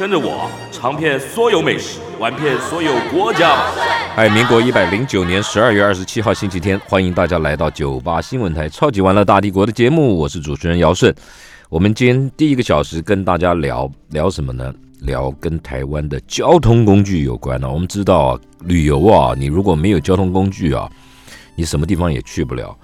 [0.00, 3.70] 跟着我尝遍所有美食，玩遍所有国家。
[4.16, 11.14] 嗨，民国一百零九年十二月二十七号星期天，欢迎大家来到九八新闻台《超级玩乐大帝国》的节目，我是主持人姚顺。
[11.68, 14.72] 我们今天第一个小时跟大家聊聊什么呢？
[15.00, 17.70] 聊跟台湾的交通工具有关呢。
[17.70, 20.90] 我们知道，旅游啊，你如果没有交通工具啊，
[21.54, 22.74] 你什么地方也去不了。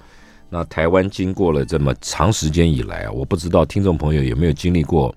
[0.51, 5.11] 那台湾经过了这么长时间以来啊，我不知道听众朋友有没有经历过。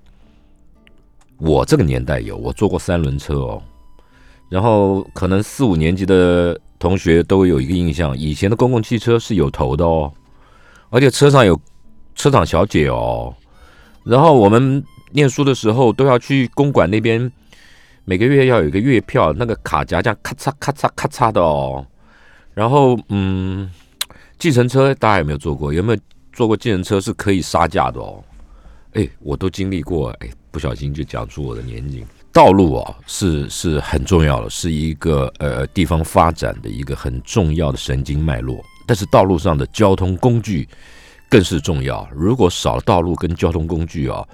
[1.43, 3.63] 我这个年代有，我坐过三轮车哦，
[4.47, 10.13] 然后可能四五年级的同学都有一个印象，以前的公共汽车是有头的哦，
[10.91, 11.59] 而且车上有
[12.13, 13.33] 车长小姐哦，
[14.03, 14.83] 然后我们
[15.13, 17.31] 念书的时候都要去公馆那边，
[18.05, 21.83] 每个月要有一个月票，那个卡夹这样咔嚓咔嚓咔嚓的哦，
[22.53, 23.67] 然后嗯，
[24.37, 25.73] 计程车大家有没有坐过？
[25.73, 25.99] 有没有
[26.31, 28.23] 坐过计程车是可以杀价的哦？
[28.93, 30.29] 哎，我都经历过，哎。
[30.51, 32.05] 不小心就讲出我的年龄。
[32.33, 38.61] 道路啊，是是很重要的，是一个呃地方发展的一个很重要的神经脉络。
[38.85, 40.67] 但是道路上的交通工具
[41.29, 42.07] 更是重要。
[42.13, 44.25] 如果少了道路跟交通工具啊，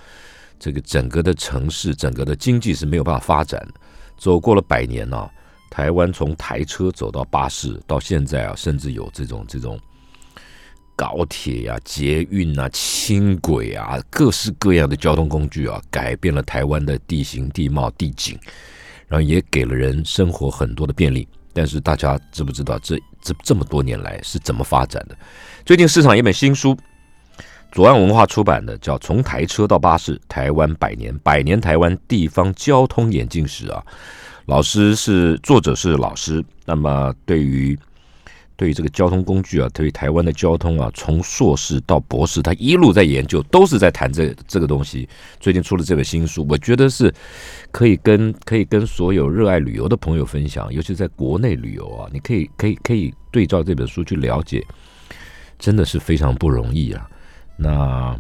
[0.60, 3.74] 这个整个的城市、整个的经济是没有办法发展的。
[4.18, 5.30] 走过了百年呢，
[5.70, 9.80] 台湾从台车走到巴士，到现在啊，甚至有这种这种。
[10.98, 18.36] 高铁呀、捷运啊、轻轨啊，各式各样的交通工具啊，改变了台湾的地形地貌地景，
[19.08, 21.28] 然后也给了人生活很多的便利。
[21.54, 25.16] 但是大家知不知道这这这么多年来是怎么发展的？
[25.64, 26.76] 最近市场一本新书，
[27.72, 33.86] 左岸文化出版的，叫《从台车到巴士：台湾百年百年台湾地方交通演进史》啊。
[34.48, 37.78] 老师是作者是老师，那么对于。
[38.58, 45.08] 对于这个交通工具啊，对于台湾的交通啊，从硕士到博士，他一路在研究，都是在谈这这个东西。
[45.40, 47.14] 最近出了这本新书，我觉得是
[47.72, 54.66] 可以跟可以跟所有热爱旅游的朋友分享，尤其在国内旅游啊，你可以可以可以对照这本书去了解，
[55.60, 57.08] 真的是非常不容易啊。
[57.56, 58.20] 那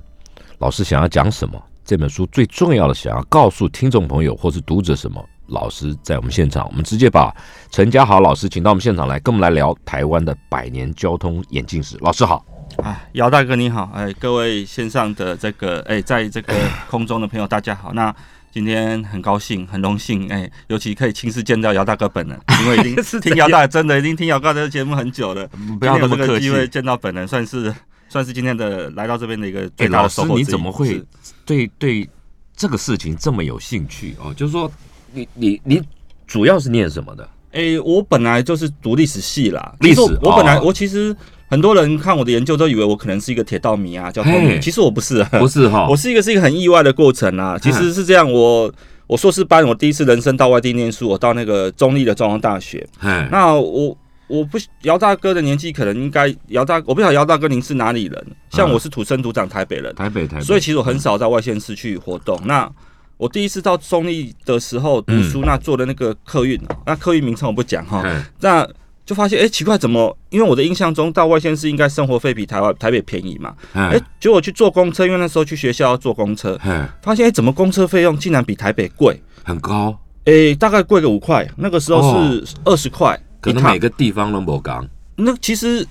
[0.59, 1.59] 老师想要讲什么？
[1.83, 5.23] 这本书最重要的想要告诉听众朋友或是读者什么？
[5.47, 7.33] 老师在我们现场，我们直接把
[7.71, 11.97] 陈家豪老师请到我们现场来，跟我们来聊台湾的百年交通眼镜史。
[12.01, 12.45] 老师好，
[12.83, 16.53] 哎，姚大哥你好，哎，各位线上的这个哎，在这个
[16.89, 17.93] 空中的朋友大家好。
[17.93, 18.13] 那
[18.51, 25.47] 今天很高兴，很荣幸，哎，尤其可以亲自见到姚大哥本人，因为已经 听姚大真的已经听姚大哥的节目很久了，
[25.79, 27.73] 不要那么客气，见到本人算是
[28.09, 30.37] 算是今天的来到这边的一个最大的收获。
[30.37, 31.03] 你怎么会
[31.45, 32.09] 对对
[32.55, 34.33] 这个事情这么有兴趣哦？
[34.33, 34.69] 就是说。
[35.17, 35.81] 你你你
[36.27, 37.27] 主要是念什么的？
[37.51, 39.73] 哎，我本来就是读历史系啦。
[39.79, 41.15] 历史，我本来我其实
[41.49, 44.59] 很多人看我的研究都以为我可能是一个铁道迷啊，交通迷。
[44.59, 47.57] 其实我不是，不是哈， 我是一个是一个很意外的过程啊。
[47.57, 48.71] 其实是这样，我
[49.07, 52.85] 我硕士班，我第一次人生到外地念书，我到那个中立的中央大学。
[53.31, 53.97] 那我
[54.27, 58.27] 我不姚大哥的年纪可能应该姚大，我不晓得姚大哥您是哪里人？
[58.51, 62.37] 像我是土生土长台北人，台北台，所以其实我很少在外县市去活动。
[62.45, 62.69] 那
[63.17, 68.03] 我第一次到中立的时候读书，那坐的那个客运，那客运名称我不讲哈，
[68.41, 68.67] 那
[69.05, 70.15] 就发现哎奇怪，怎么？
[70.29, 76.59] 因为我的印象中到外县市应该生活费比台湾台北便宜嘛，哎，结果去坐公车，因为那时候去学校要坐公车，
[77.01, 84.87] 发现哎怎么公车费用竟然比台北贵，很高，哎大概贵个五块，那个时候是二十块，可能每个地方都不讲。
[85.15, 85.83] 那其实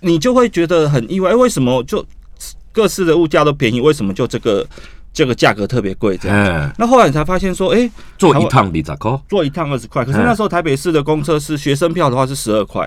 [0.00, 2.04] 你就会觉得很意外，为什么就
[2.70, 4.66] 各式的物价都便宜，为什么就这个？
[5.16, 6.70] 这个价格特别贵，这样。
[6.76, 10.04] 那后来你才发现说，哎，坐一趟二十块，坐一趟二十块。
[10.04, 12.86] 可是那时候台北市的公车是学生票的话是十二块，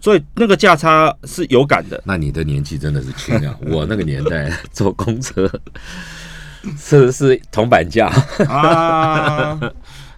[0.00, 2.02] 所以那个价差是有感的。
[2.06, 3.54] 那你的年纪真的是轻啊！
[3.68, 5.46] 我那个年代坐公车
[6.78, 8.10] 是是铜板价
[8.48, 9.60] 啊。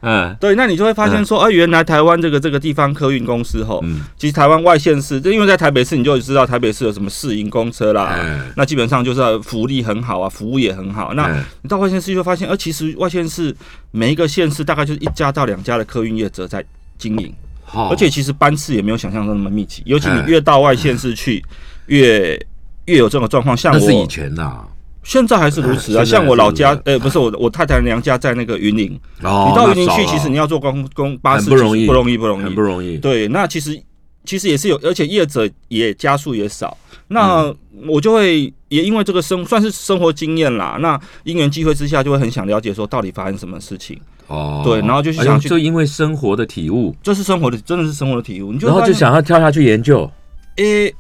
[0.01, 3.85] 嗯，对，那你就会发现说，哎，原来台湾这个这个地方客运公司吼，
[4.17, 8.17] 其实台湾外县市，就因为在台北市，你就知道台北市有什么市营公车啦，
[8.57, 11.15] 那基本上就是福利很好啊，服务也很好。
[11.15, 13.53] 那你到外县市就会发现，而其实外县市
[13.91, 16.65] 每一个县市大概就是一家到两家的客运业者在
[16.97, 17.35] 经营，
[17.73, 21.45] 而且其实班次也没有想象中那么密集，尤其你越到外县市去，
[21.87, 22.41] 越
[22.85, 23.57] 越有这种状况。
[23.57, 24.65] 像我是以前呐。
[25.09, 26.05] 现在还是如此啊。
[26.05, 32.99] 像我老家，呃，不是我我太太娘家在那个云林，你到云林去，其实你要坐公公巴士不容易，不容易，不容易，不容易。
[32.99, 33.81] 对，那其实
[34.27, 36.77] 其实也是有，而且业者也加速也少。
[37.09, 37.51] 那
[37.87, 43.99] 我就会也因为这个生算是生活经验啦，那因缘机会之下，就会很想了解说到底发生什么事情。
[44.27, 48.53] 哦，对，然后就想去，就因为生活的体悟，这是生活的，真的是生活的体悟。
[48.53, 50.11] 你就然后就想要跳下去研究。
[50.57, 50.95] 诶，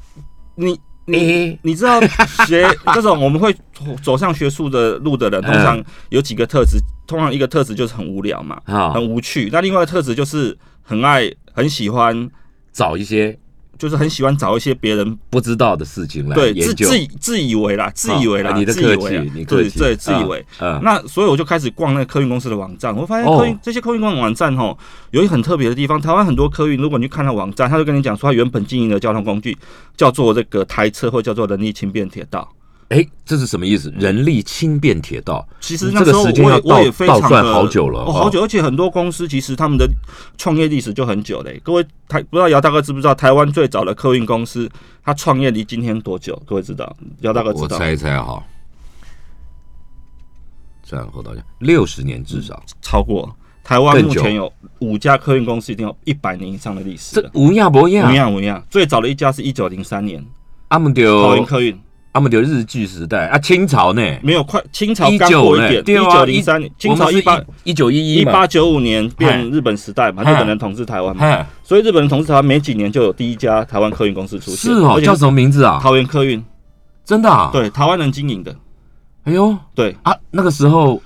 [0.54, 2.00] 你你你知道
[2.46, 3.54] 学 这种我们会
[4.02, 8.60] 走上学术的路的人，通常有几个特质，通常一个特质就是很无聊嘛，
[8.92, 9.48] 很无趣。
[9.50, 12.28] 那另外的特质就是很爱很喜欢
[12.72, 13.38] 找一些。
[13.78, 20.44] 就是很喜欢找一些别人不知道的事情来对自自自以为啦，自以为啦，你的客气，你对对自以为。
[20.82, 24.76] 那所以我就开始逛那个客运公司的网站，我发现客运这些客运公司网站哦，
[25.12, 26.00] 有一很特别的地方。
[26.00, 29.56] 台湾很多客运，如果你去看它网站，他就跟你讲说，他原本经营的交通工具
[29.96, 32.48] 叫做这个台车，或叫做人力轻便铁道。
[32.88, 33.92] 哎，这是什么意思？
[33.98, 39.86] 人力轻便铁道，其实那时候我也我也非常的好久了，好久，而且很多公司其实他们的
[40.38, 41.60] 创业历史就很久嘞。
[41.62, 44.66] 各位台不知道姚大哥知不知道，台湾最早的客运公司，
[45.04, 46.40] 它创业离今天多久？
[46.46, 46.96] 各位知道？
[47.20, 47.76] 姚大哥知道？
[47.76, 48.42] 我猜一猜哈，
[50.82, 53.36] 这样后到讲六十年至少超过。
[53.62, 57.20] 台湾目前有五家客运公司，一定有一百年以上的历史。
[57.20, 58.64] 这无样不一样，无样无样。
[58.70, 60.24] 最早的一家是一九零三年，
[60.68, 61.78] 阿姆丢桃园客运。
[62.18, 64.02] 他们的日据时代啊，清朝呢？
[64.24, 75.78] 没有快，清朝刚过一点，一九零三年，清朝一八一九一一一八九五年变日本时代嘛，日本人统治台湾嘛，所以日本人统治台湾没几年就有第一家台湾客运公司出现，是哦，叫什么名字啊？
[75.80, 76.44] 桃园客运，
[77.04, 77.50] 真的啊？
[77.52, 78.52] 对，台湾人经营的。
[79.22, 79.94] 哎呦，对。
[80.02, 81.00] 啊，那个时候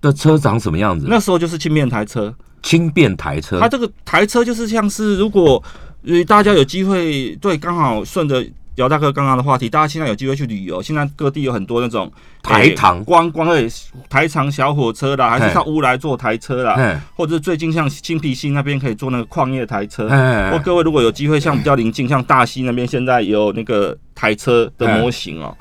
[0.00, 1.06] 的车长什么样子？
[1.08, 2.34] 那时候就是轻便台车，
[2.64, 5.62] 轻便台车，它这个台车就是像是如果
[6.04, 8.44] 呃大家有机会，对，刚好顺着。
[8.76, 12.10] 姚大哥刚刚的话题，大家现在有机会去旅游，现在各地有很多那种
[12.42, 13.02] 台糖。
[13.04, 13.66] 观光的
[14.08, 20.08] 台糖小火车啦，还是到乌来坐台车啦，或者最近像青皮溪那边可以坐那个矿业台车。
[20.50, 25.56] 或各位如果有机会，像比较临近，像大溪那边现在有那个台车的模型哦，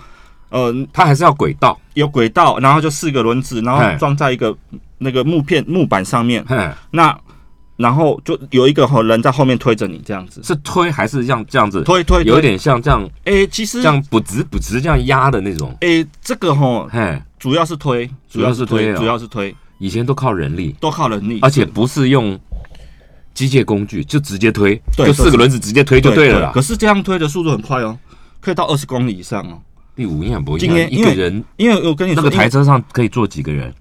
[0.49, 4.53] 呃，它还是要轨道，有轨道，然后就四个轮子，然后装在一个
[4.97, 6.45] 那个木片木板上面，
[6.91, 7.17] 那。
[7.77, 12.23] 然后就有一个人在后面推着你，这样子是推还是像这样子推推？
[12.23, 15.75] 有点像这样，哎，其实这样不直不直这样压的那种。
[15.81, 19.53] 哎，这个哈，嘿，主要是推，主要是推，主要是推。
[19.77, 22.39] 以前都靠人力，都靠人力，而且不是用
[23.33, 26.53] 机械工具，就直接推，就四个轮子直接推就对了。
[26.53, 27.97] 可是这样推的速度很快哦，
[28.39, 29.59] 可以到二十公里以上哦。
[29.93, 33.73] 第五样不一样，一个人，因为我跟你说，那个台车上可以坐几个人？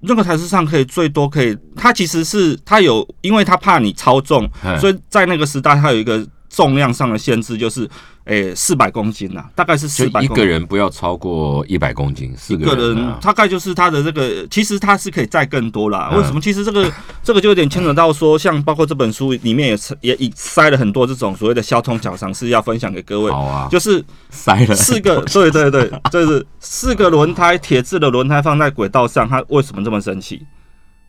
[0.00, 4.48] 那个台式上可以最多可以，它其实是它有，因为它怕你超重，
[4.78, 7.88] 所以在那个时代它有一个重量上的限制，就是。
[8.26, 10.22] 诶，四百公斤呐，大概是四百。
[10.22, 16.12] 一个人不要超过一百公斤，四个人大概就是他的这个，其实他是可以载更多啦。
[16.14, 16.40] 为什么？
[16.40, 16.88] 其实这个
[17.24, 23.32] 这个就有点牵扯到说，像包括这本书里面也也塞了很多这种所谓的交通小常识要分享给各位。
[23.32, 30.46] 好啊，就是塞了四个， 对对对，就是四个轮胎，铁质的轮胎放在轨道上，它为什么这么神奇？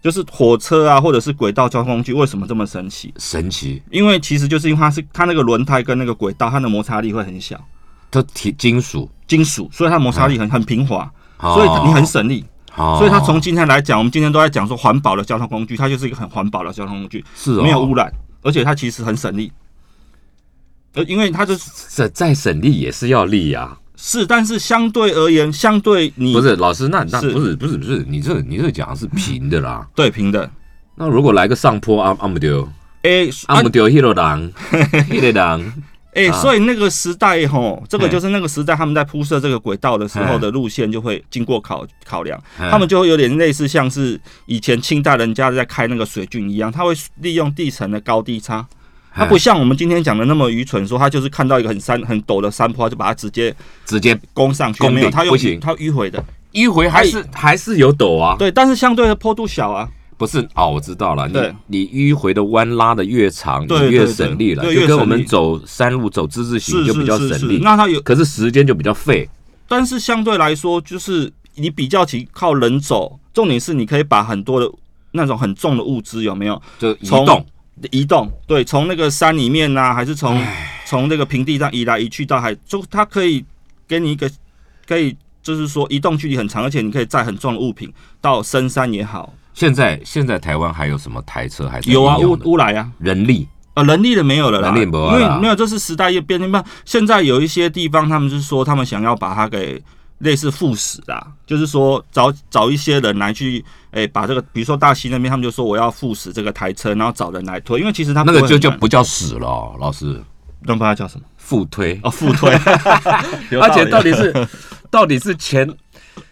[0.01, 3.13] 就是火车啊，或者是轨道交通工具，为什么这么神奇？
[3.18, 7.59] 神奇，因为其实就是因为它是它那个轮胎跟那个轨道，它的摩擦力会很小。
[8.09, 11.09] 它铁金属，金属，所以它摩擦力很很平滑，
[11.39, 12.44] 所以你很省力。
[12.75, 18.12] 所以它从今天来讲，我们今天都在讲说环保的交通工具，它就是一个很环保的交通工具，是没有污染，
[18.42, 19.51] 而且它其实很省力。
[20.93, 23.77] 呃，因为它就是再省力也是要力呀。
[24.03, 30.50] 是，但是相对而言，相对你不是老师，那那不是不是不是，你这你这讲的是平的啦，对，平的。
[30.96, 32.67] 那如果来个上坡，阿阿姆丢，
[33.03, 35.74] 哎，阿姆丢，h 罗狼，h 罗狼，
[36.13, 48.67] 哎，所以那个时代吼，这个就是那个时代他们在铺设这个轨道的时候的路线就会经过考考量，他们就会有点类似像是以前清代人家在开那个水郡一样，他会利用地层的高低差。
[49.13, 53.53] 他不像我们今天讲的那么愚蠢，说他就是看到一个很山很陡的山坡，就把它直接
[53.86, 58.36] 直接攻上去，没有，他用他迂回的，迂回还是还是有陡啊？
[58.39, 59.89] 对，但是相对的坡度小啊。
[60.18, 67.60] 不是哦，我知道了，你你迂回的弯拉的越长，你越省力了，就跟我们走山路走之字形就比较省力。
[67.63, 69.27] 那它有，可是时间就比较费。
[69.68, 74.72] 但是相对来说，就是你比较起靠人走，重点是你可以把很多的
[75.13, 77.44] 那种很重的物资有没有就移动。
[77.89, 80.41] 移动对，从那个山里面呐，还是从
[80.85, 83.43] 从那个平地上移来移去到海，就它可以
[83.88, 84.29] 给你一个
[84.88, 89.33] 可以，就是说移动距离很长，而且你可以载很重的物品到深山也好。
[89.53, 91.67] 现在现在台湾还有什么台车？
[91.67, 96.63] 还有啊，乌乌来啊，人力啊，人力的没有了，人力因为没有，这是时代变变。
[96.85, 99.81] 现在有一些地方，他们是说他们想要把它给
[100.21, 110.21] 类似副使啦，就是说找找一些人来去，哎，把这个，比如说大溪那边，他们就说我要副使这个台车，然后找人来推，因为其实他那个就就不叫使了，老师，
[110.61, 112.51] 那不知道叫什么副推哦，副推，
[113.59, 114.47] 而且到底是
[114.89, 115.67] 到底是前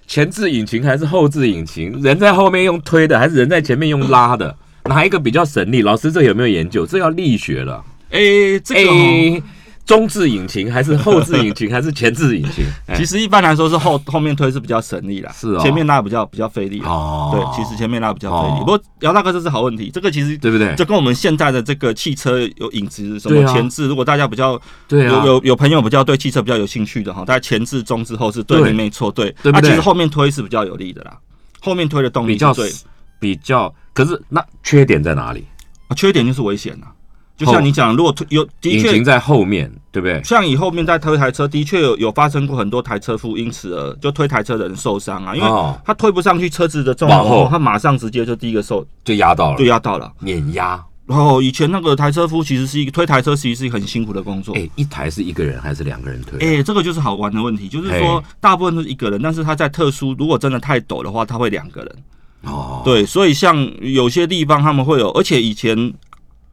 [0.08, 2.01] 前置引擎还是后置引擎？
[2.01, 4.55] 人在后面用推的，还是人在前面用拉的？
[4.86, 5.81] 哪一个比较省力？
[5.81, 6.86] 老师这有没有研究？
[6.86, 8.19] 这要力学了，哎，
[8.63, 9.43] 这个。
[9.89, 12.63] 中置引擎还是后置引擎还是前置引擎？
[12.96, 17.31] 其实一般来说是后后面推是比较省力啦，是哦，前面拉比较比较费力哦。
[17.34, 18.60] 对，其实前面拉比较费力。
[18.60, 20.75] 不过姚大哥这是好问题，这个其实对不对？
[20.75, 31.17] 就跟我们现在的这个汽车有影子什么前置，如果大家比较对有有有朋友比较对汽车比较有兴趣的哈，大家前置、中置、后置对没错，对，那其实后面推是比较有力的啦，
[31.62, 32.72] 后面推的动力比较对
[33.19, 35.43] 比较，可是那缺点在哪里
[35.88, 35.96] 啊？
[35.96, 36.93] 缺点就是危险啊。
[37.39, 40.22] 就像你讲，如果推有的确在后面，对不对？
[40.24, 45.48] 像你后面在推台车，的确有有发生过很多台车夫因此而就推台车的人受伤啊，因为
[45.86, 50.84] 他推不上去车子的重量，他马上直接就第一个受就压到了，就压到了碾压。
[51.05, 54.53] 然后以前那个台车夫其实是一个推台车，其实是一个很辛苦的工作。
[54.55, 56.38] 哎，一台是一个人还是两个人推？
[56.39, 61.96] 哎，这个就是好玩的问题，就是说大部分都是一个人，但是他在特殊如果真的太陡的话，他会两个人。
[62.43, 65.93] 哦，对，所以像有些地方他们会有，而且以前。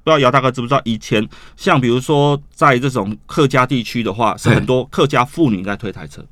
[0.07, 6.25] 不知道姚大哥知不知道，以前像比如说在这种客家地区的话，是很多客家妇女在推台车。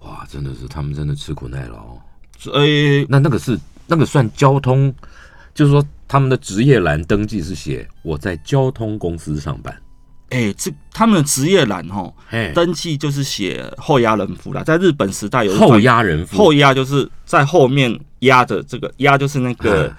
[0.00, 1.96] 哇，真的是他们真的吃苦耐劳。
[2.36, 4.94] 所以那那个是那个算交通，
[5.54, 9.74] 就是说他们的职业栏登记是写我在交通公司上班。
[10.28, 12.12] 哎，这他们的职业栏哈，
[12.54, 14.62] 登记就是写后压人夫啦。
[14.62, 19.90] 在日本时代有后压人夫，后压就是在后面压着这个压就是那个。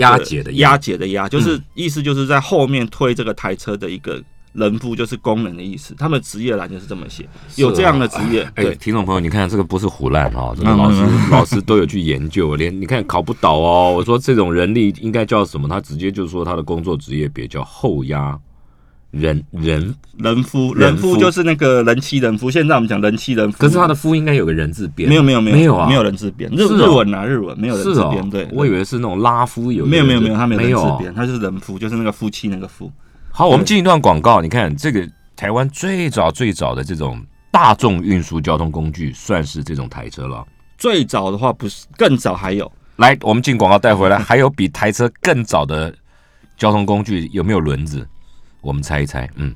[0.00, 4.22] 压解的押解的押，就是意思就是在后面推这个台车的一个
[4.52, 5.94] 人夫，就是工人的意思。
[5.98, 8.48] 他们职业栏就是这么写，有这样的职业。
[8.54, 13.92] 哎，听众朋友，你看这个不是胡乱哈，这个老师 老师都有去研究，连你看考不倒哦。
[13.96, 15.68] 我说这种人力应该叫什么？
[15.68, 18.38] 他直接就说他的工作职业别叫后压。
[19.14, 21.16] 人人人夫人夫。
[21.16, 32.90] 就是那个人妻人夫，现在我们讲人妻人夫，可是他的夫应该有个人字边，没有没有没有没有啊，没有人字边，日日文啊日文没有人字边，对，我以为是那种拉夫有，没有没有没有，他没有人字边，他就是人夫，就是那个夫妻那个夫。
[33.30, 40.44] 好，我们进一段广告，你看这个台湾最早最早的这种大众运输交通工具，算是这种台车了。
[40.76, 42.70] 最早的话不是，更早还有。
[42.96, 45.92] 来，我们进广告带回来，还有比台车更早的
[46.56, 48.06] 交通工具有没有轮子？
[48.64, 49.54] 我们猜一猜，嗯。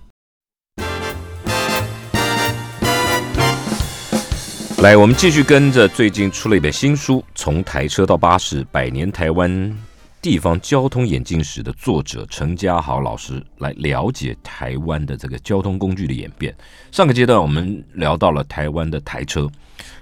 [4.83, 9.77] 来，我们继续跟着最近出了一本新书《从台车到巴士：百年台湾
[10.21, 16.55] 地方交通演进史》的作者陈家豪老师来了解台湾的这个交通工具的演变。
[16.93, 19.49] 上个阶段我们聊到了台湾的台车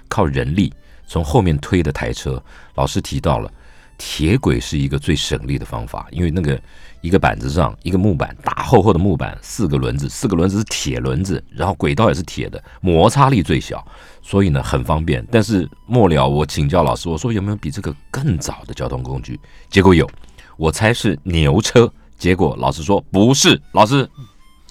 [0.09, 0.71] 靠人力
[1.07, 2.43] 从后面推的台车，
[2.75, 3.49] 老师提到了
[3.97, 6.59] 铁轨是一个最省力的方法，因为那个。
[7.01, 13.85] 一个板子上，一个木板，大厚厚的木板，四个轮子，四个轮子是铁轮子，然后轨道也是铁的，摩擦力最小，
[14.23, 15.25] 所以呢很方便。
[15.31, 19.39] 但是末了，我请教老师，我说有没有比这个更早的交通工具？
[19.69, 20.09] 结果有，
[20.57, 21.89] 我猜是牛车。
[22.17, 24.09] 结果老师说不是，老师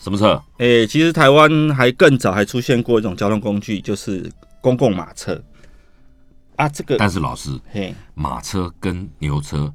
[0.02, 0.42] 什么车？
[0.58, 4.30] 诶，其实台湾还更早还出现过一种交通工具，就是
[4.60, 5.40] 公共马车
[6.56, 6.68] 啊。
[6.68, 9.72] 这个，但是老师，嘿，马车跟牛车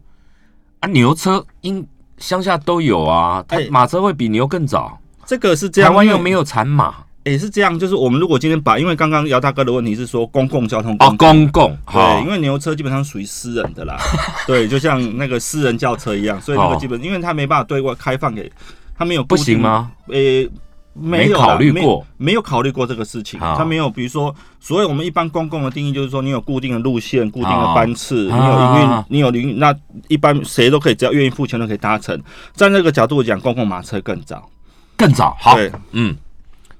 [0.79, 1.87] 啊，牛车应。
[2.17, 4.95] 乡下都有啊，它马车会比牛更早。
[5.25, 6.93] 这个是这样，台湾又没有产马。
[7.23, 13.97] 也是这样，就是我们如果今天把，因为刚刚姚大哥的问题是说公共交通哦，公共对，因为牛车基本上属于私人的啦，
[14.45, 18.51] 对，就像那个私人轿车一样，所以那个基本，因为他没办法对外开放给，
[18.95, 19.91] 他没有不行吗？
[20.09, 20.47] 诶。
[20.93, 23.39] 没考虑过，没有考虑过这个事情。
[23.39, 29.73] 他没有，比如说，所以我们一般公共的定义就是说，你有固定的路线、固定的班次，你有营运，你有营运，那
[30.09, 32.21] 一般谁都可以，只要愿意付钱都可以搭乘。
[32.53, 34.49] 在那个角度讲，公共马车更早，
[34.97, 35.35] 更早。
[35.39, 35.57] 好，
[35.91, 36.15] 嗯，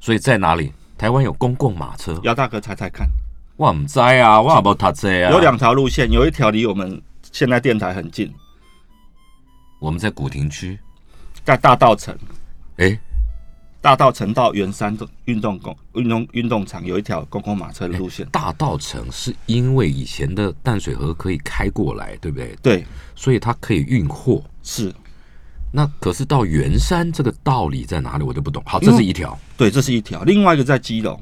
[0.01, 0.73] 所以在哪里？
[0.97, 2.19] 台湾有公共马车？
[2.23, 3.07] 姚大哥猜猜看。
[3.55, 5.31] 我唔知啊，我冇搭车啊。
[5.31, 7.01] 有两条路线，有一条离我们
[7.31, 8.31] 现在电台很近。
[9.79, 10.77] 我们在古亭区，
[11.45, 12.13] 在大道城。
[12.77, 12.99] 哎。
[13.81, 18.23] 大道城到圆山的运动公运动运动场有一条公共马车的路线。
[18.31, 22.55] 大道城是因为以前的淡水河可以开过来，对不对？
[22.61, 22.85] 对，
[23.15, 24.43] 所以它可以运货。
[24.61, 24.93] 是。
[25.73, 28.23] 那可是到圆山这个道理在哪里？
[28.23, 28.61] 我就不懂。
[28.67, 29.37] 好，这是一条。
[29.57, 30.21] 对，这是一条。
[30.23, 31.19] 另外一个在基隆。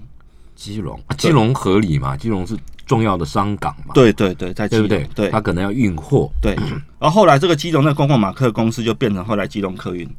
[0.56, 2.18] 基隆，基隆合理嘛？
[2.18, 3.94] 基隆是重要的商港嘛？
[3.94, 5.08] 对对对，在对不对？
[5.16, 6.30] 对，它可能要运货。
[6.42, 6.54] 对。
[7.00, 10.10] 然后后来这个基隆的公共马客公司就变成后来基隆客运。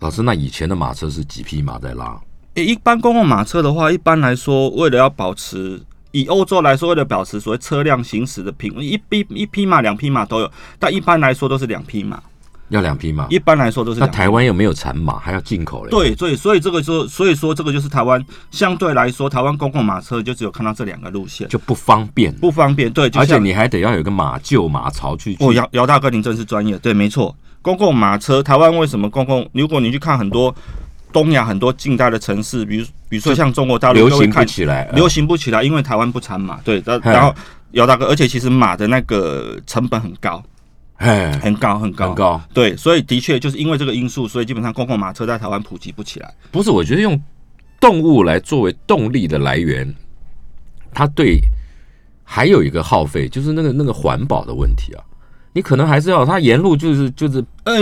[0.00, 2.18] 老师，那以前的马车是几匹马在拉？
[2.54, 12.22] 诶，一般公共马车的话，一般来说，为了要保持以欧洲来说，为了保持所谓车辆行驶的平，一匹一匹马、两匹马都有，但一般来说都是两匹马。
[12.68, 14.00] 要两匹马，一般来说都是。
[14.00, 15.90] 那台湾又没有产马，还要进口嘞。
[15.90, 22.92] 对，所以所以这个说，所以说这个就是台湾相对来说，台湾公共马车就只有看到这两个路线，就不方便，不方便。
[22.92, 25.36] 对，而且你还得要有个马厩、马槽去。
[25.38, 26.76] 哦，姚姚大哥，您真是专业。
[26.78, 27.32] 对，没错，
[27.66, 29.44] 公共马车，台湾为什么公共？
[29.52, 30.54] 如果你去看很多
[31.12, 36.60] 东亚很多近代的城市，比如比如说像中国大陆，流行不起来，流行不起来，因为台湾不产马。
[36.60, 37.34] 对，然然后
[37.72, 40.40] 姚大哥，而且其实马的那个成本很高。
[40.98, 46.32] 哎，很高很高很高，对，所以的确就是因为这个因素，所以基本上公共马车在台湾普及不起来。
[46.52, 47.20] 不是，我觉得用
[47.80, 49.92] 动物来作为动力的来源，
[50.94, 51.40] 它对
[52.22, 55.02] 还有一个耗费，就是那个那个环保的问题啊。
[55.56, 57.78] 你可能还是要他沿路就是就是，哎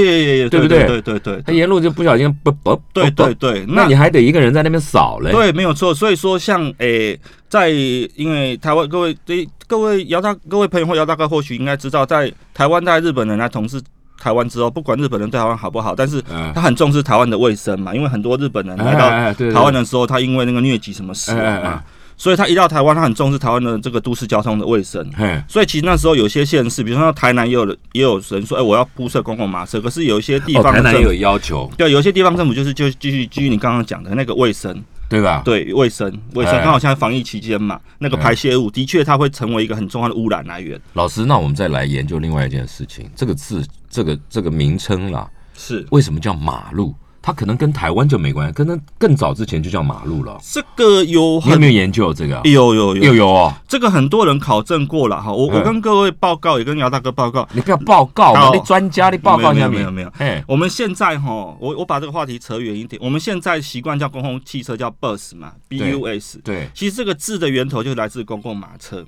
[0.48, 0.86] 对不对？
[0.86, 5.32] 对对对，他沿路就不小心不不，对对对，那你还得一个人在那边扫嘞。
[5.32, 5.92] 对，没有错。
[5.92, 13.82] 所以说，像诶，在因为台湾各位对各位姚大各位朋友或姚大哥或许应该知道，在台湾在日本人来统治
[14.20, 16.22] 台湾之后，不管日本人对台湾好不好，但是
[16.54, 19.10] 他很重视台湾的卫生嘛，因为很多日本人来到
[19.52, 21.82] 台湾的时候，他因为那个疟疾什么死了嘛。
[22.16, 25.04] 所以他一到台湾，他很重视台湾的这个都市交通的卫生。
[25.48, 29.80] 所以其实那时候有些县市，比如说台南也有也有人说，哎，我要铺设公共马车。
[29.80, 31.70] 可是有一些地方，台南有要求。
[31.76, 35.42] 对，有些地方政府就是就继续基于你刚刚讲的那个卫生，对吧？
[35.44, 40.80] 对，卫生卫生刚好现在防疫期间嘛，那个排泄物的确它会成为一个很重要的污染来源。
[40.92, 46.94] 老师，那我们再来研究另外一件事情，这个字，这个这个名称啦，是为什么叫马路？
[47.26, 50.38] 它可能跟台湾就没关系，可能更早之前就叫马路了。
[50.42, 52.38] 这个有你有没有研究这个？
[52.44, 53.50] 有有有有有哦。
[53.66, 55.32] 这个很多人考证过了哈。
[55.32, 57.48] 我我跟各位报告，也跟姚大哥报告。
[57.54, 59.66] 你不要报告，你专家你报告一下。
[59.66, 60.12] 没有没有。
[60.18, 63.00] 哎，我们现在哈，我我把这个话题扯远一点。
[63.02, 66.38] 我们现在习惯叫公共汽车叫 bus 嘛，b u s。
[66.44, 66.68] 对。
[66.74, 69.02] 其实这个字的源头就来自公共马车。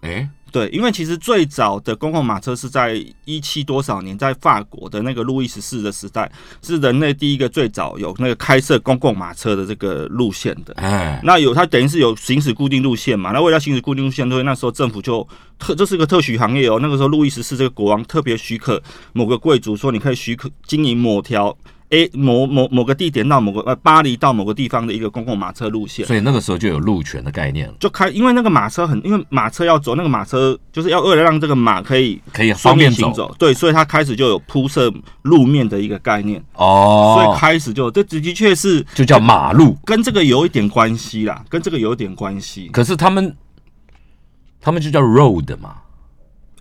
[0.00, 0.28] 哎。
[0.52, 6.28] 对，因为其实最早的公共马车是在一七多少年，在法国的那个路易十四的时代，
[6.60, 10.74] 是人类第一个最早有那个开设公共马车的这个路线的。
[10.74, 13.30] 哎，那有它等于是有行驶固定路线嘛？
[13.30, 15.24] 那为了行驶固定路线，所以那时候政府就
[15.56, 16.80] 特这是个特许行业哦。
[16.82, 18.82] 那个时候路易十四这个国王特别许可
[19.12, 21.56] 某个贵族说，你可以许可经营某条。
[21.90, 27.74] A 某某某个地点到某个呃巴黎到某个地方的一个公共马车路线，所以那个时候就有路权的概念了。
[27.80, 37.16] 就开，因为那个马车很，因为马车要走，那个马车就是要为了让这个马可以可以方便行走，对，所以它开始就有铺设路面的一个概念哦。
[37.16, 42.68] 所以开始就这的确是就叫马路，跟这个有一点关系啦，跟这个有一点关系。
[42.68, 43.36] 可是他们
[44.60, 45.74] 他们就叫 road 嘛，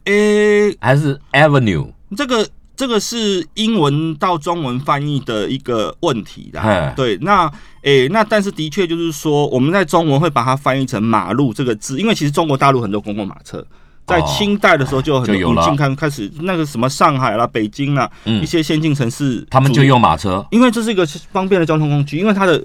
[0.06, 2.50] 诶，还是 avenue 这个。
[2.80, 6.62] 这个是英文到中文翻译的一个问题的，
[6.96, 13.62] 对，那诶，那但是的确就是说，我们在中文会把它翻译成马路这个字，因为其实中国大陆很多公共马车，
[14.08, 22.64] 在清代的时候就很多引进开开始那个什么上海啦、北京啦，一些先进城市，他们就用马车，因为这是一个方便的交通工具，因为它的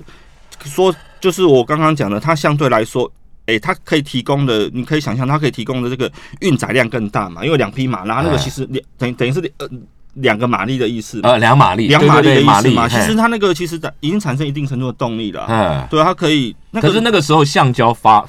[0.60, 3.10] 说就是我刚刚讲的，它相对来说，
[3.46, 6.08] 诶，它可以提供的，你可以想象它可以提供的这个
[6.40, 9.68] 运载量更大嘛，因为两匹马拉那个其实两等等于是呃。
[10.14, 12.88] 两个马力的意思，呃，两马力，两马力的意思嘛。
[12.88, 15.46] 其实它那个其实已经产生一定程度的动力了。
[15.48, 16.54] 嗯，对，它可以。
[16.74, 18.24] 可是那个时候橡胶发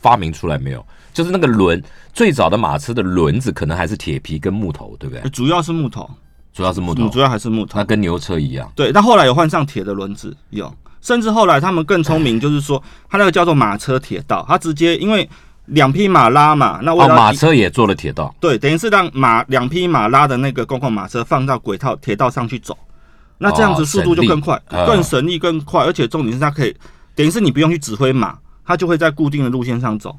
[0.00, 0.84] 发明出来没有？
[1.12, 1.82] 就是那个轮，
[2.12, 5.30] 最早的马车的轮子可能还是铁皮跟木头，对不对？
[5.30, 6.08] 主要是木头，
[6.52, 7.78] 主要是木头，主要还是木头。
[7.78, 8.70] 那跟牛车一样。
[8.76, 15.28] 对，但后来有换上铁的轮子，有，甚至后来他们更聪明， 就是说，它那个叫做马车铁道，它直接因为。
[15.68, 22.76] 两匹马拉嘛，那哦，马车也做了铁道，对，等于是让马两匹马拉的那个公共马车放到轨道铁道上去走，
[23.38, 26.74] 那这样子速度就更快，更省力更快，而且重点是它可以，
[27.14, 30.16] 等于是你不用去指挥马，它就会在固定的路线上走，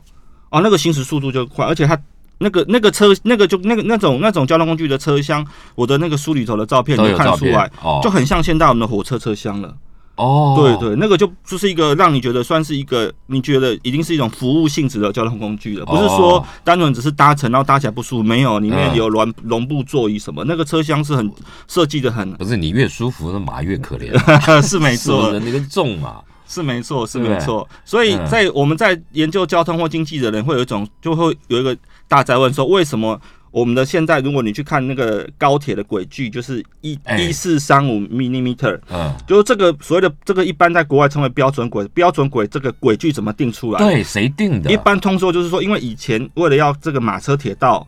[0.49, 1.97] 哦，那个行驶速度就快，而且它
[2.37, 7.69] 那个那个车那个就那个那种那种交通工具的车厢，我的那个书里头的照片你看出来，
[8.03, 9.73] 就很像现在我们的火车车厢了。
[10.19, 21.31] 哦，对对，那个就就是一个让你觉得算是一个，你觉得已经是一种服务性质的交通工具了，不是说单纯只是搭乘，然后搭起来不舒服，没有，里面有软绒布座椅什么，那个车厢是很
[21.69, 22.29] 设计的很。
[22.33, 24.11] 不是你越舒服，那马越可怜，
[24.61, 27.65] 是没错，那个重嘛，是没错，是没错。
[27.85, 31.75] 所以在我们在研究交通或经济的人，会有一种就会有一个
[32.09, 33.17] 大在问说，为什么？
[33.51, 43.79] 我们的现在，如果你去看那个高铁的轨距，就是一一四三五 millimeter，嗯，就是这个所谓的这个一般在国外称为标准轨，标准轨这个轨距怎么定出来？
[43.79, 44.71] 对，谁定的？
[44.71, 47.85] 一般通说就是说，因为以前为了要这个马车铁道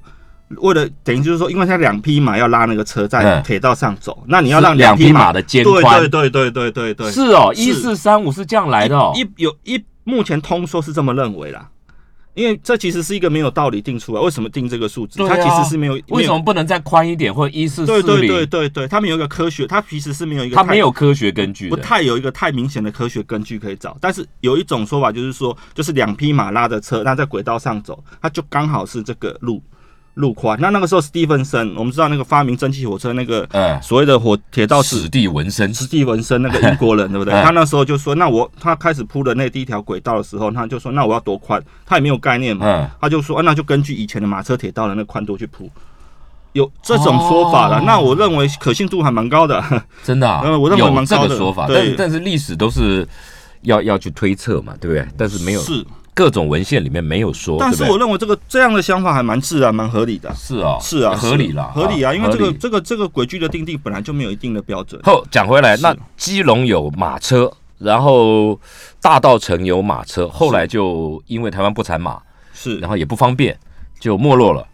[0.58, 9.14] 为了等于就是说，因为它两匹马要拉那个车在嗯铁道上走，那你要让两匹马马的肩对宽对对对对对对，是哦，一四三五是这样来的哦。
[9.16, 11.70] 一有一目前通说是这么认为啦。
[12.34, 15.22] 因为这其实是一个没有道理定出来，为什么定这个数字？
[15.22, 16.30] 啊它其实是没有为什？
[16.30, 18.48] 么不能再宽一点，或者一四四零对对对零？
[18.48, 21.76] 对对，它没有一个科学，它其实是没有一个它没有科学根据不。
[21.76, 29.62] 太有一个太明显的科学根据可以找，但是有一种说法就是说，就是两匹马拉着车，那在轨道上走，它就刚好是这个路
[30.22, 30.58] 路宽。
[30.62, 37.34] 那那个时候史蒂芬森，我们知道那个发明蒸汽火车那个嗯，所谓的火铁道史史蒂文森史蒂文森那个 英国人，对不对？
[37.34, 41.62] 嗯他那时候就说，那我他开始铺的那第一条轨道的时候，他就说，那我要多宽？
[41.86, 45.70] 他也没有概念嘛，嗯他就说，啊那就根据以前的马车铁道的那个宽度去铺。
[46.54, 49.64] 有这种说法了，哦那我认为可信度还蛮高的。
[50.04, 53.08] 真的啊， 呃我认为蛮高的个说法，对但是但是历史都是
[53.62, 55.08] 要要去推测嘛，对不对？
[55.18, 55.82] 但是没有是，
[56.14, 60.34] 各种文献里面没有说，但是我认为这个这样的想法还蛮自然、蛮合理的。
[60.36, 65.02] 是啊，是啊，合理了，合理啊，因为这个这个这个轨距的定定本来就没有一定的标准。
[65.04, 68.60] 后讲回来，那基隆有马车，然后
[69.02, 72.22] 大道城有马车，后来就因为台湾不产马，
[72.54, 73.58] 是，然后也不方便，
[74.00, 74.68] 就没落了。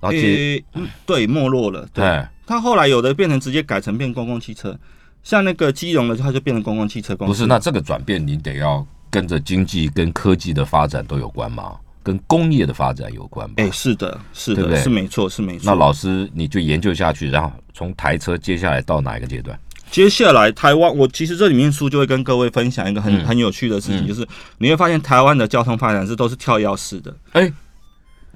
[0.00, 0.64] 然后其
[1.04, 1.86] 对，没落了。
[1.92, 4.78] 对，哎，它后来有的变成直接改成变公共汽车，
[5.22, 7.32] 像那个基隆的，它就变成公共汽车公司。
[7.32, 13.54] 不是，那这个转变你得要跟着经济跟科技的发展都有关吗，跟工业的发展有关吗。
[13.58, 15.62] 哎、是的，是的，对对是没错，是没错。
[15.66, 19.58] 那老师你就研究下去，然后从台车接下来到哪一个阶段？
[19.90, 24.26] 接下来台湾，我其实这里面书就会跟各位分享一个很、嗯很有趣的事情，嗯就是
[24.58, 27.16] 你会发现台湾的交通发展是都是跳跃式的。
[27.32, 27.50] 哎，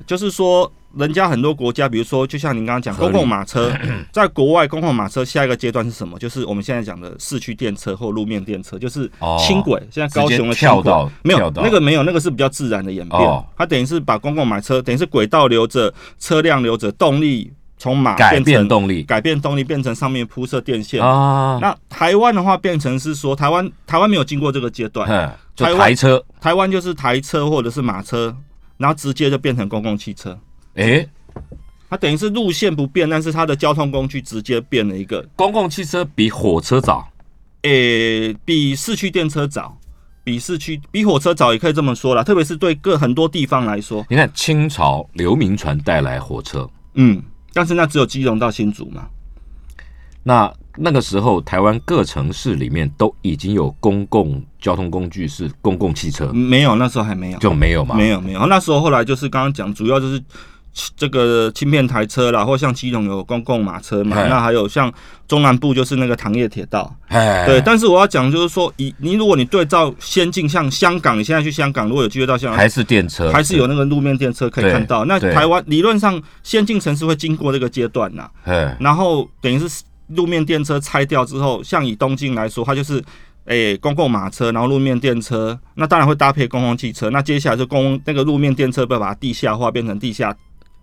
[0.06, 3.72] 就是说，人家很多国家，比如说，就像您刚刚讲，公共马车，
[4.12, 6.18] 在国外公共马车下一个阶段是什么？
[6.18, 9.80] 就是我们现在讲的市区电车或路面电车，就是哦轻轨。
[9.90, 13.44] 现在高雄的轻轨没有那个没有，那个是比较自然的演变哦。
[13.56, 21.02] 它等于是把公共马车，等于是轨道留着，车辆留着，动力从马改变成动力改变动力，变成上面铺设电线。
[21.02, 25.08] 啊，那台湾的话，变成是说，台湾台湾没有经过这个阶段，
[25.56, 28.36] 台湾台车，台湾就是台车或者是马车，
[28.82, 30.36] 然后直接就变成公共汽车。
[30.74, 31.06] 哎，
[31.88, 37.08] 它等于是路线不变，但是它的交通工具直接变了一个，公共汽车比火车早，
[37.62, 39.78] 诶、比市区电车早，
[40.24, 42.24] 比市区比火车早，也可以这么说啦。
[42.24, 49.06] 特别是对各很多地方来说，你看清朝刘铭传带来火车，嗯，但是那只有基隆到新竹嘛，
[50.24, 57.94] 那那个时候台湾各城市里面都已经有公共交通工具是公共汽车，没有，那时候还没有，就没有嘛？
[57.94, 58.46] 没有没有。
[58.46, 60.22] 那时候后来就是刚刚讲，主要就是
[60.96, 64.90] 这个轻便台车啦，或像基隆有公共马车嘛，哎那还有像
[65.28, 67.60] 中南部就是那个糖业铁道，哎，对。
[67.60, 75.04] 但是我要讲就是说，以你如果你对照先进，像香港，你现在去香港，如果有机会到香港，还是电车，还是有那个路面电车可以看到。
[75.04, 79.82] 那台湾理论上先进城市会经过这个阶段呐，哎，然后等于是
[80.16, 83.02] 路面电车拆掉之后，像以东京来说，它就是。
[83.46, 87.10] 诶、公共马车，然后路面电车，那当然会搭配公共汽车。
[87.10, 90.32] 那接下来就公那个路面电车，会把它地下化，变成地下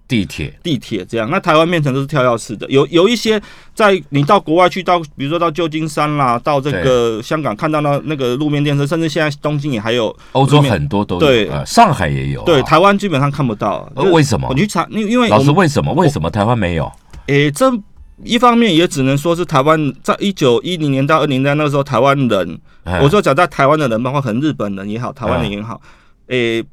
[0.10, 1.30] 地铁，地铁这样。
[1.32, 3.42] 那台湾变成都是跳跃式的，有有一些
[3.74, 10.13] 在你到国外去，到比如说到旧金山啦，到这个香港看到那那个路面电车，甚至现在东京也还有。
[10.34, 13.89] 欧洲很多都有，对呃上海也有啊，对，台湾基本上看不到。
[14.12, 16.92] 为什么你去查，因为因为老师为什么为什么台湾没有？
[17.28, 17.72] 诶、这
[18.23, 22.99] 一方面也只能说是台湾在一九一零年到二零年代那个时候，台湾人，哎。
[23.01, 25.79] 我说讲在台湾的人，包括可能日本人也好，台湾人也好，
[26.27, 26.63] 诶、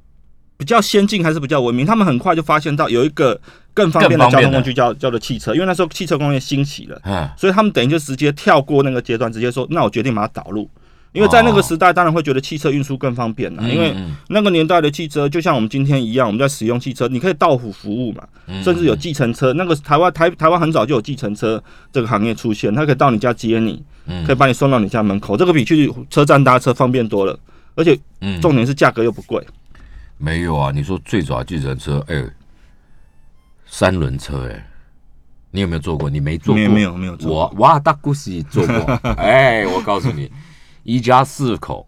[0.56, 3.40] 比较先进还是比较文明，他们很快就发现到有一个
[3.72, 10.68] 更方便的交通工具叫叫做汽车，因为那时候汽车工业兴起了，嗯，所以他们等于就直接跳过那个阶段，直接说，那我决定把它导入。
[11.16, 19.52] 因为在那个时代，当然会觉得汽车运输更方便了，因为嗯那个年代的汽车就像我们今天一样，我们在使用汽车，你可以到府服务嘛，嗯甚至有计程车。
[19.54, 27.38] 那个台湾台台湾很早就有计程车这个行业出现，它可以到你家接你，嗯可以把你送到你家门口，这个比去车站搭车方便多了，
[27.74, 29.42] 而且嗯重点是价格又不贵。
[30.18, 32.24] 没有啊，你说最早计程车，哎，
[33.66, 34.66] 三轮车，哎，
[35.50, 36.08] 你有没有坐过？
[36.08, 36.56] 你没坐过？
[36.56, 38.94] 没有没有没有坐我哇大姑西坐过。
[39.18, 40.30] 哎，我告诉你，
[40.86, 41.86] 一家四口，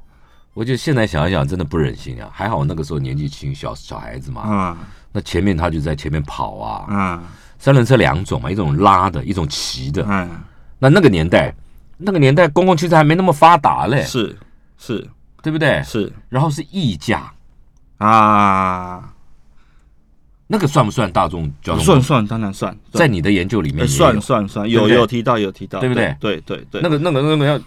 [0.52, 2.28] 我就现在想一想，真的不忍心啊。
[2.32, 4.78] 还好那个时候年纪轻，小小孩子嘛，啊
[5.12, 6.94] 那前面他就在前面跑啊。
[6.94, 7.22] 啊
[7.60, 10.04] 三轮车两种嘛，一种拉的，一种骑的。
[10.08, 10.30] 嗯！
[10.78, 11.52] 那那个年代，
[11.96, 14.36] 那个年代公共汽车还没那么发达嘞，是
[14.76, 15.08] 是。
[15.42, 15.82] 对不对？
[15.82, 16.12] 是。
[16.28, 17.32] 然后是溢价，
[17.96, 19.12] 啊，
[20.46, 21.84] 那个算不算大众交通？
[21.84, 26.16] 算算当然算，在你的研究里面算算算有有提到有提到，对不对？
[26.20, 27.60] 对对对，那个那个那个要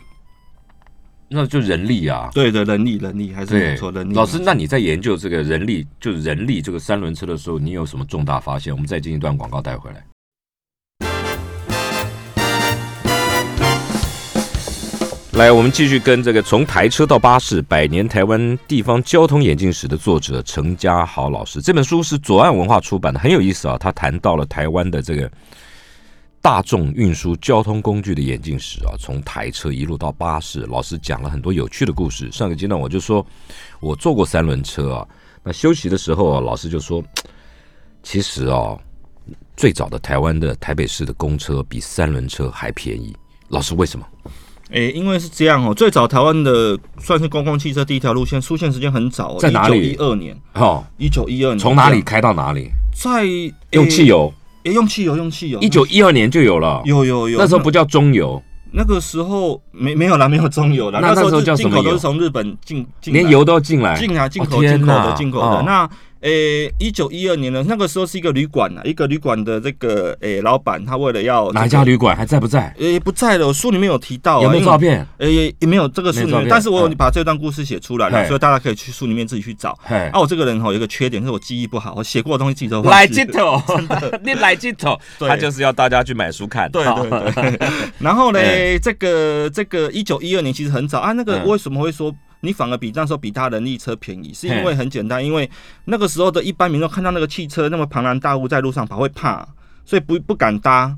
[1.34, 2.30] 那就人力啊。
[2.34, 4.14] 对的，人力，人力还是没错，人力。
[4.14, 8.74] 老师，那你在研究这个人力，就是人力这个三轮车的时候，你有什么重大发现？
[8.74, 10.06] 我们再进一段广告带回来。
[15.36, 23.78] 来，我们继续跟这个从台车到巴士百年台湾地方交通演进史的作者陈家豪老师，这本书是左岸文化出版的，很有意思啊。
[23.78, 25.32] 他谈到了台湾的这个
[26.42, 32.32] 大众运输交通工具的演进史啊，从台车一路到巴士，老师讲了很多有趣的故事。
[32.32, 33.26] 上个阶段我就说
[33.80, 35.08] 我坐过三轮车啊，
[35.44, 37.04] 那休息的时候啊，老师就说，
[38.02, 38.76] 其实啊，
[39.56, 43.16] 最早的台湾的台北市的公车比三轮车还便宜。
[43.50, 44.06] 老师为什么？
[44.72, 49.92] 诶，因为是这样哦，最早台湾的算是公共汽车第一条路线出现时间很早，在哪里？
[49.92, 52.72] 一二年，哦，一九一二年，从哪里开到哪里？
[52.96, 53.26] 在
[53.72, 65.62] 用汽油，诶，用汽油，用汽油，一九一二年就有了，有有有，那时候不叫中油，那个时候没没有啦，没有中油啦，那时候叫进口都是从日本进进，连油都进来，进啊，进口进口的进口的。
[65.64, 65.90] 那。
[66.22, 72.74] 诶，一九一二年呢那个时候是一个旅馆啊，一个旅馆的这个诶老板，他为了要哪一家旅馆还在不在？
[72.78, 73.52] 诶，不在了。
[73.52, 75.06] 书里面有提到，有没有照片？
[75.18, 79.72] 诶，也没有这个书里面，但是我有把这段故事写出来了，所以大家可以去书里面自己去找。
[80.12, 83.60] 啊，我这个人哈有一个缺点，是我记忆不好，我写过的东西记都来镜头，
[84.24, 86.70] 你来镜头，他就是要大家去买书看。
[86.72, 87.60] 对对对。
[87.98, 88.40] 然后呢，
[88.80, 92.14] 这个这个一九一二年其实很早啊，那个为什么会说？
[92.42, 95.50] 你反而比那时候比他人力车便宜，是因为很简单，因为
[95.86, 99.48] 那个时候的一般民众看到那个汽车那么庞然大物在路上跑会怕，
[99.86, 100.96] 所以不不敢搭。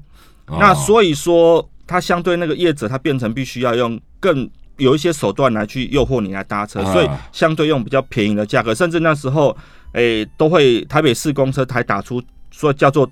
[0.47, 9.55] 那所以说，它相对那个业者，它变成必须要用更有一些手段来去诱惑你来搭车，所以相对用比较便宜的价格，甚至那时候，
[9.93, 13.09] 诶，都会台北市公车台打出说叫做。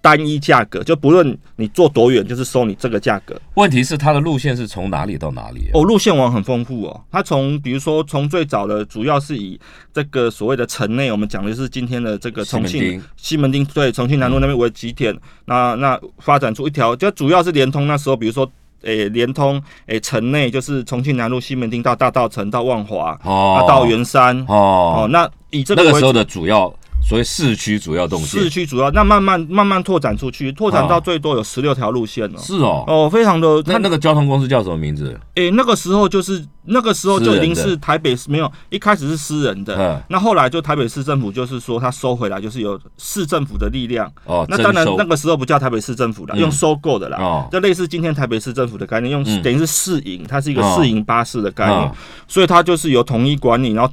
[0.00, 3.38] 单一价格，就不论你坐多远，就是收你这个价格。
[3.54, 5.68] 问题是它的路线是从哪里到哪里？
[5.74, 7.00] 哦，路线网很丰富哦。
[7.10, 9.58] 它从比如说从最早的，主要是以
[9.92, 15.16] 这个所谓的城内，我们讲的是今天的这个重庆西门町，对，重庆南路那边为起点。
[15.46, 18.50] 那那发展出一条，就主要是联通那时候，比如说
[18.82, 25.08] 诶，连通诶城内就是重庆南路西门町到大道城到万华哦，到圆山哦哦。
[25.10, 26.72] 那以这个那个时候的主要。
[27.08, 32.38] 所以市区主要动线，市区主要那慢慢慢慢拓展出去，拓展到最多有十六条路线了。
[32.38, 33.62] 是哦，哦，非常的。
[33.64, 35.18] 那那个交通公司叫什么名字？
[35.36, 44.06] 诶，那个时候就是那个时候就已经是台北市没有，一开始是私人的，嗯，那后来就台北市政府就是说他收回来，就是有市政府的力量。
[44.24, 47.16] 哦，那当然那个时候不叫台北市政府了，用收购的啦。
[47.18, 51.90] 哦，就类似今天台北市政府的概念，用等于是市营，它是一个市营巴士的概念，
[52.26, 53.90] 所以它就是有统一管理，然后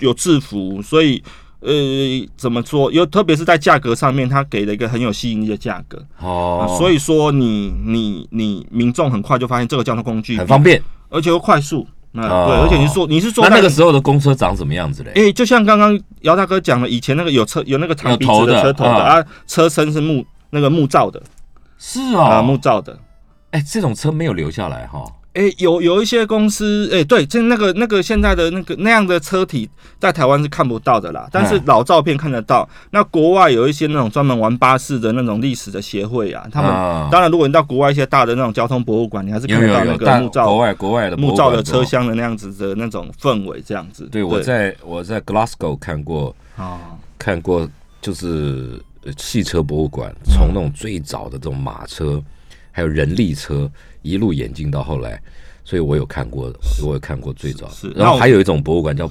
[0.00, 1.22] 有制服，所以。
[1.62, 1.72] 呃，
[2.36, 2.90] 怎么说？
[2.90, 6.76] 又特别是在价格上面，它给了一个很有吸引力的价格哦。
[6.76, 11.86] 所以说，你你你民众很快就发现这个交通工具很方便，而且又快速。
[12.14, 15.12] 那对，而且你说你是说那那个时候的公车长什么样子嘞？
[15.14, 21.22] 哎，就像刚刚姚大哥讲的，以前那个有车有那个长鼻子的车头的啊，车身是木那个木造的，
[21.78, 22.98] 是啊，木造的。
[23.52, 25.04] 哎，这种车没有留下来哈。
[25.34, 29.66] 哎，有有一些公司，哎，对，就那个那个现在的那个那样的车体，
[29.98, 31.26] 在台湾是看不到的啦。
[31.32, 32.68] 但是老照片看得到。
[32.90, 36.70] 那国外有一些那种专门玩巴士的那种历史的协会啊，他们
[37.10, 44.06] 当然，如果你到国外一些大的那种交通博物馆，你还是看得到那个木造国外国外的木造的车厢的那样子的那种氛围，这样子。
[44.12, 46.78] 对，我在我在 Glasgow 看过啊，
[47.18, 47.66] 看过
[48.02, 48.78] 就是
[49.16, 52.22] 汽车博物馆，从那种最早的这种马车。
[52.72, 53.70] 还有人力车
[54.02, 55.22] 一路演进到后来，
[55.64, 56.52] 所以我有看过，
[56.84, 57.68] 我有看过最早。
[57.68, 59.08] 是，然后还有一种博物馆叫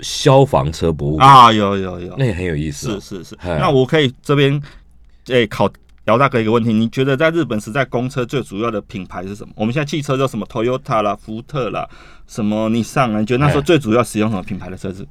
[0.00, 2.98] 消防车博物馆啊，有有有，那也很有意思。
[3.00, 4.60] 是是是，那我可以这边
[5.26, 5.70] 诶考
[6.06, 9.52] 姚大哥一个问题，你觉得在日本时代公车最主要的品牌是什么？
[9.54, 11.88] 我们现在汽车叫什么？Toyota 啦，福特啦，
[12.26, 13.20] 什么你上啊？
[13.20, 15.06] 你觉得那时候最主要使用什么品牌的车子？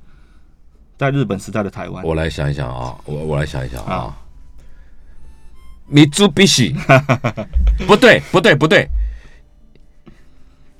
[0.97, 4.15] 在日本时代的台湾，我来想一想啊，我我来想一想啊。
[5.87, 6.75] 米珠必须，
[7.85, 8.87] 不对不对不对，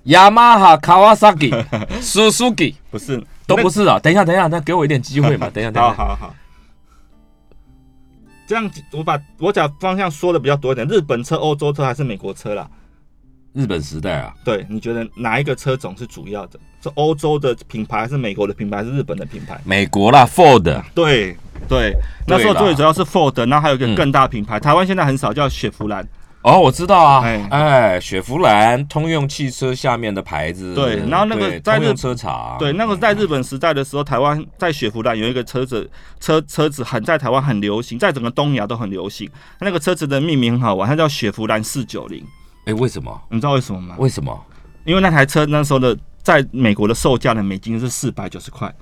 [0.04, 1.54] 雅马哈、卡瓦萨基、
[2.02, 4.00] 苏苏基，不是都不是啊！
[4.00, 5.50] 等一下等一下，那给我一点机会嘛！
[5.54, 6.36] 等一下等一下，好好好，
[8.48, 12.70] 这样我把我讲方向说的比较多一点，日本车、欧洲车还是美国车啦？
[13.54, 16.60] 日本时代啊，对，你觉得哪一个车种是主要的？
[16.82, 19.60] 是欧洲的品牌，还是美国的品牌，还是日本的品牌？
[19.66, 20.82] 美国啦，Ford。
[20.96, 21.36] 对
[21.68, 21.94] 对，
[22.28, 26.08] 那时候最主要是 Ford，那还有一个更大品牌，台湾现在很少叫雪佛兰。
[26.44, 30.74] 哦，我知道啊，哎，雪佛兰，通用汽车下面的牌子。
[30.74, 35.88] 对，然后那个在日车厂，对，那个在日本时代的时候，台湾在雪佛兰有一个车子，
[36.20, 39.30] 车车子很在台湾很流行，在整个东亚都很流行。
[39.60, 42.26] 那个车子的命名很好玩，它叫雪佛兰四九零。
[42.66, 43.22] 哎，为什么？
[43.30, 43.96] 你知道为什么吗？
[43.98, 44.40] 为什么？
[44.86, 48.74] 因为那台车那时候的在美国的售价的美金是四百九十块，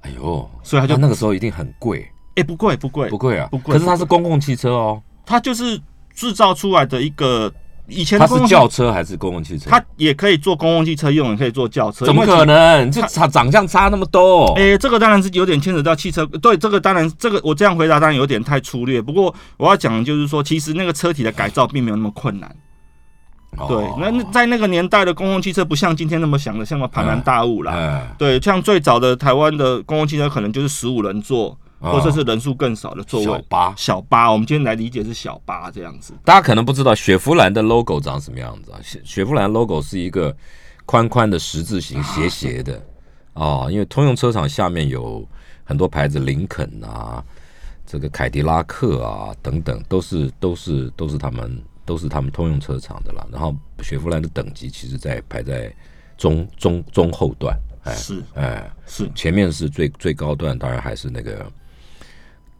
[0.00, 5.80] 哎呦，所以他就那那个时候一定很贵，哎、不贵不贵不贵啊，不贵可是它是公共汽车哦，它就是
[6.14, 7.52] 制造出来的一个
[7.86, 9.70] 以前它是轿车还是公共汽车？
[9.70, 12.90] 它也可以做公共汽车用，也可以做轿车，怎么可能？
[12.90, 14.52] 这差长相差那么多？
[14.58, 19.00] 哎、这个当然是有点牵扯到汽车，对，这个当然，这个我这样回答当然有点太粗略。
[19.00, 22.54] 不过我要讲的就是说，其实那个车体的改造并没有那么困难。
[23.56, 27.72] 对哦，那那在那个年代的公共汽车不像今天那么想的像个庞然大物啦。
[27.74, 33.26] 嗯，对，像最早的台湾的公共汽车可能就是十五人座，哦或者是人数更少的座位。
[33.26, 33.74] 小巴。
[33.76, 36.12] 小巴，我们今天来理解是小巴这样子。
[36.24, 38.78] 大家可能不知道雪佛兰的 logo 长什么样子啊？
[38.82, 40.34] 雪雪佛兰 logo 是一个
[40.84, 42.80] 宽宽的十字形，斜斜的
[43.34, 43.68] 哦。
[43.70, 45.26] 因为通用车厂下面有
[45.64, 47.24] 很多牌子，林肯啊，
[47.86, 53.26] 这个凯迪拉克啊等等，都是都是都是他们都是他们通用车厂的啦。
[53.32, 55.74] 然后雪佛兰的等级其实在排在
[56.18, 61.50] 中中中后段，哎是哎，是，前面是最最高段，当然还是那个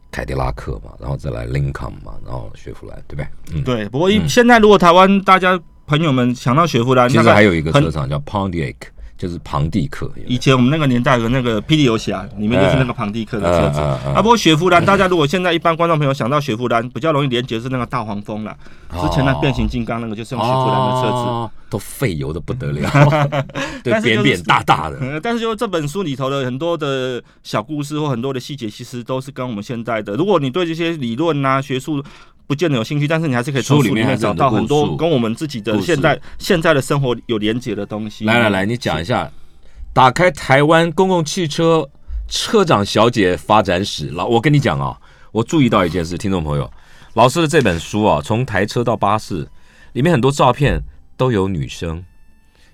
[0.09, 3.27] 凯迪拉克嘛，然后再来 Lincoln 嘛，然后雪佛兰，对不对？
[3.53, 3.63] 嗯。
[3.63, 3.87] 对。
[3.89, 8.75] 不过一现在如果台湾大家朋友们想到雪佛兰，其实还有一个车厂叫 Pontiac，
[9.19, 10.09] 就是庞蒂克。
[10.25, 13.79] 以前我们那个年代有那个霹雳游侠，里面就是那个庞蒂克的车子。
[13.79, 18.55] 嗯嗯嗯啊，不过雪佛兰，大家如果现在一般观众朋友想到雪佛兰，比较容易连结是那个大黄蜂啦。
[18.99, 21.13] 之前那变形金刚那个就是用雪佛兰的车子。
[21.13, 22.89] 哦都费油的不得了，
[23.83, 24.97] 对，扁扁大大的。
[25.01, 32.03] 呃， 但是就这本书里头的很多的小故事或很多的细节，其实都是跟我们现在的，如果你对这些理论啊、学术
[32.49, 38.25] 不见得有兴趣，但是你还是可以从书里面找到很多跟我们自己的现在现在的生活有连结的东西。
[38.25, 39.31] 来来来，你讲一下，
[39.93, 41.87] 打开台湾公共汽车
[42.27, 44.07] 车长小姐发展史。
[44.07, 44.97] 老，我跟你讲啊，
[45.31, 46.67] 我注意到一件事，听众朋友，
[47.13, 49.47] 老师的这本书啊，从台车到巴士，
[49.93, 50.81] 里面很多照片
[51.15, 52.03] 都有女生，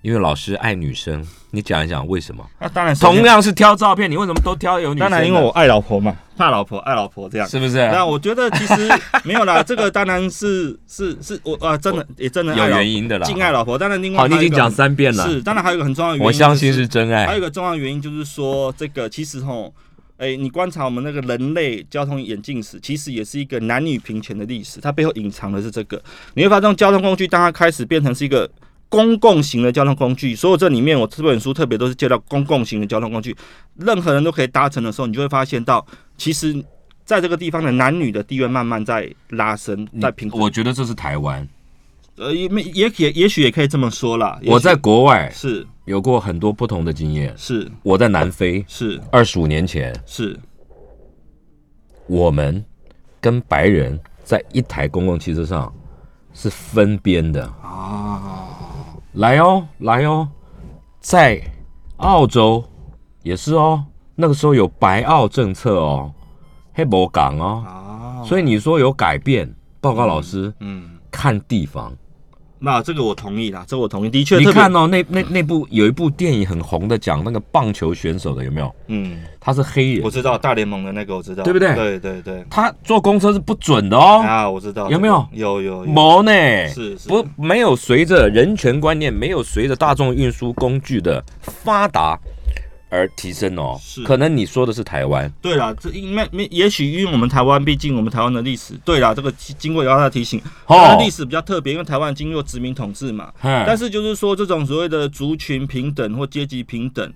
[0.06, 1.26] 因为老师爱女生。
[1.50, 2.46] 你讲一讲为什么？
[2.60, 5.10] 那当然同样是挑照片，你为什么都挑有女生？
[5.10, 7.48] 当然，因为我爱老婆嘛，怕老婆，爱老婆这样。
[7.48, 7.78] 是不是？
[7.88, 8.90] 那我觉得其实
[9.24, 13.26] 没有啦，这个当然是 是是我啊，真的也真的有原因的啦。
[13.26, 13.78] 敬爱老婆。
[13.78, 17.26] 当然，另外好，你已经讲三遍了，是，当然还有一个很重要的原因，我相信是真爱。
[17.26, 19.74] 还有一个重要原因就是说，这个其实吼，
[20.18, 26.04] 哎、你观察我们那个人类交通演进史，其实也是一个男女平权的历史，它背后隐藏的是这个。
[26.34, 28.50] 你会发现，交通工具当它开始变成是一个
[28.90, 33.36] 公共型的交通工具，所有这里面我这本书特别都是介绍公共型的交通工具，
[33.76, 35.86] 任何人都可以搭乘的时候，你就会发现到，
[36.18, 36.56] 其实
[37.04, 40.40] 在这个地方的男女的地位慢慢在拉升，在平衡。
[40.40, 41.48] 我觉得这是台湾。
[42.18, 44.40] 呃，也没也也也许也可以这么说啦。
[44.46, 47.34] 我在国外是有过很多不同的经验。
[47.38, 50.40] 是我在南非是二十五年前，是
[52.08, 52.64] 我们
[53.20, 55.74] 跟白人在一台公共汽车上
[56.34, 57.44] 是分边的。
[57.62, 58.55] 啊，
[59.16, 60.28] 来哦，来哦，
[61.00, 61.42] 在
[61.98, 62.64] 澳洲
[63.24, 63.84] 也是哦，
[64.16, 66.12] 那个时候有白澳政策哦，
[66.74, 69.50] 黑博港哦，啊，所以你说有改变，
[69.80, 71.94] 报告老师，嗯，看地方。
[72.66, 78.76] 那这个我同意啦，这个我同意，的确，你看哦，那那那部有一部电影很红的，讲那个棒球选手的，有没有？
[78.88, 86.32] 嗯，他是黑人我，知道大联盟的那个我知道，对不对对对对，他坐公车是不准的哦，啊，我知道，有没有有有有，毛呢？
[86.70, 92.20] 是是不没有随着人权观念，没有随着大众运输工具的发达
[92.90, 93.78] 而提升哦。
[93.82, 94.04] 是。
[94.04, 107.14] 可能你说的是台湾，对啦，这因为没也许因为我们台湾，毕竟我们台湾的历史，对啦，这个经过姚大提醒，台湾历史比较特别，因为台湾经过殖民统治嘛，但但是就是说，这种所谓的族群平等或阶级平等，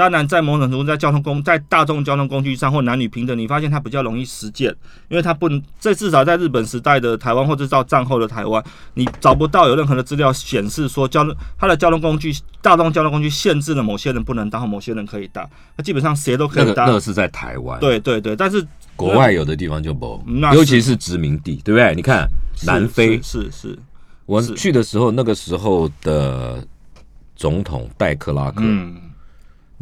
[0.00, 4.74] 当然在某种程度在交通工在大众交通工具上或男女平等，你发现它比较容易实践，
[5.10, 16.86] 因为它不能在至少在日本时代的台湾或者到战后的台湾，你找不到有任何的资料显示说交通它的交通工具大众交通工具限制了某些人不能搭，或某些人可以搭，那基本上谁都可以搭。
[16.86, 20.18] 那个是在台湾，，对对对，但是国外有的地方就不
[20.54, 21.94] 尤其是殖民地，对不对？
[21.94, 22.26] 你看
[22.64, 23.78] 南非，是是是，
[24.24, 26.66] 我是去的时候，那个时候的
[27.36, 28.96] 总统戴克拉克，嗯，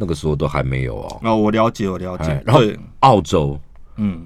[0.01, 1.19] 那个时候都还没有哦。
[1.23, 2.61] 哦，我了解，我了解哎，然后，
[3.01, 3.59] 澳洲，
[3.97, 4.25] 嗯，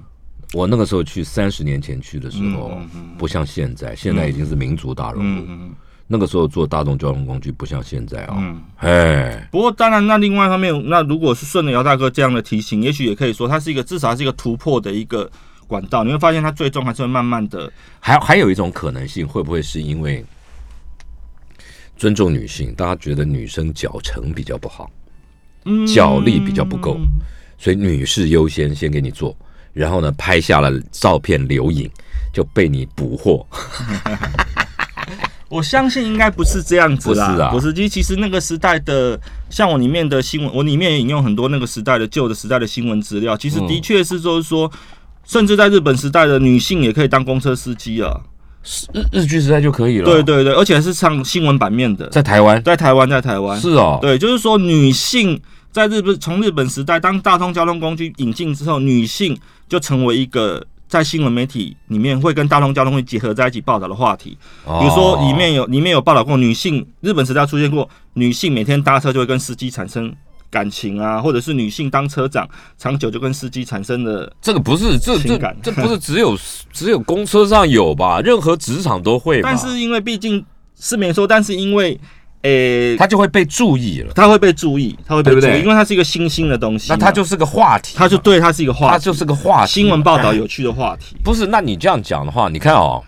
[0.52, 5.42] 我那个时候去三十年前去的时候，嗯嗯嗯不像现在，现在已经是民族大熔炉。
[5.42, 5.74] 嗯嗯
[6.06, 8.62] 那个时候做大众交通工具不像现在哦，嗯。
[8.76, 15.28] 哎，不过当然，那另外一方面，那如果是顺着姚大哥这样的提醒，也许也可以说，它是一个至少是一个突破的一个
[15.66, 16.04] 管道。
[16.04, 20.22] 你会发现，它最终还是会慢慢的，还还有一种可能性，会不会是因为
[21.96, 25.03] 尊重女性，大家觉得女生脚程比较不好，嗯
[25.86, 26.98] 脚力比较不够，
[27.58, 29.36] 所以女士优先先给你做，
[29.72, 31.90] 然后呢拍下了照片留影，
[32.32, 33.46] 就被你捕获。
[35.48, 37.72] 我相信应该不是这样子啦，不是啊不是。
[37.72, 43.36] 其实其实那个时代的，像我里面的新闻，我里面也引用很多那个时代的旧的时代的新闻资料。
[43.36, 44.70] 其实的确是就是说，
[45.24, 48.20] 甚至在日本时代的女性也可以当公车司机啊。
[48.92, 50.04] 日日剧时代就可以了。
[50.04, 52.62] 对，对对，而且是上新闻版面的，在台湾？
[52.62, 53.60] 在台湾，在台湾。
[53.60, 55.40] 是哦，对，就是说女性
[55.70, 59.38] 在日本从日本时代当大通交通工具引进之后，女性
[59.68, 64.38] 就成为一个在新闻媒体里面会跟大通交通会结合在一起报道的话题。
[64.64, 64.78] 哦。
[64.80, 70.14] 比如说里面有里面有报道过女性，日本时代出现过女性每天搭车就会跟司机产生
[70.54, 72.48] 感情啊，或者是女性当车长
[72.78, 74.32] 长久就跟司机产生了。
[74.40, 76.38] 这个不是这这这不是只有
[76.72, 78.20] 只有公车上有吧？
[78.20, 80.44] 任何职场都会，但是因为毕竟
[80.78, 81.98] 是没说，但是因为
[82.42, 82.96] 诶。
[82.96, 86.86] 他就会被注意了，他会被注意，他会被注意，对因为他是一个新兴的东西。
[86.90, 91.16] 那他就是个话题嘛，它就对他是一个话题，它就是个话题，新闻报道有趣的话题。
[91.24, 91.46] 不是？
[91.48, 93.02] 那你这样讲的话，你看哦，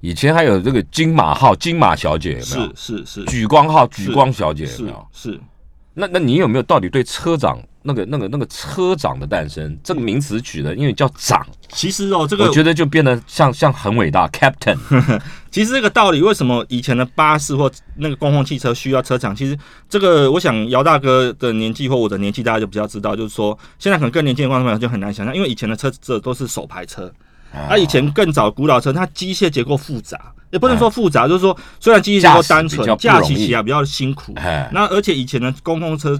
[0.00, 2.72] 以前还有这个金马号金马小姐有没是有？
[2.74, 5.06] 是是举光号举光小姐没有？
[5.12, 5.40] 是，
[5.98, 14.78] 那那你有没有到底对车长那个那个那个车长的诞生这个名词取的，因为叫长，其实哦，这个我觉得就变得像像很伟大，Captain。
[15.50, 19.34] 其实这个道理，为什么以前的巴士或那个公共汽车需要车长？
[19.34, 27.12] 其实这个，我想姚大哥的年纪或我的年纪，大家就比较知道，就是说现在可能更年轻的观众朋友就很难想象，因为以前的车子都是手排车，
[27.52, 34.32] 啊，以前更早古老车，它机械结构复杂，也不能说复杂，就是说虽然机械结构单纯，驾驶比较不容易驾驶起来比较辛苦。
[34.36, 36.18] 哎，那而且以前的公共车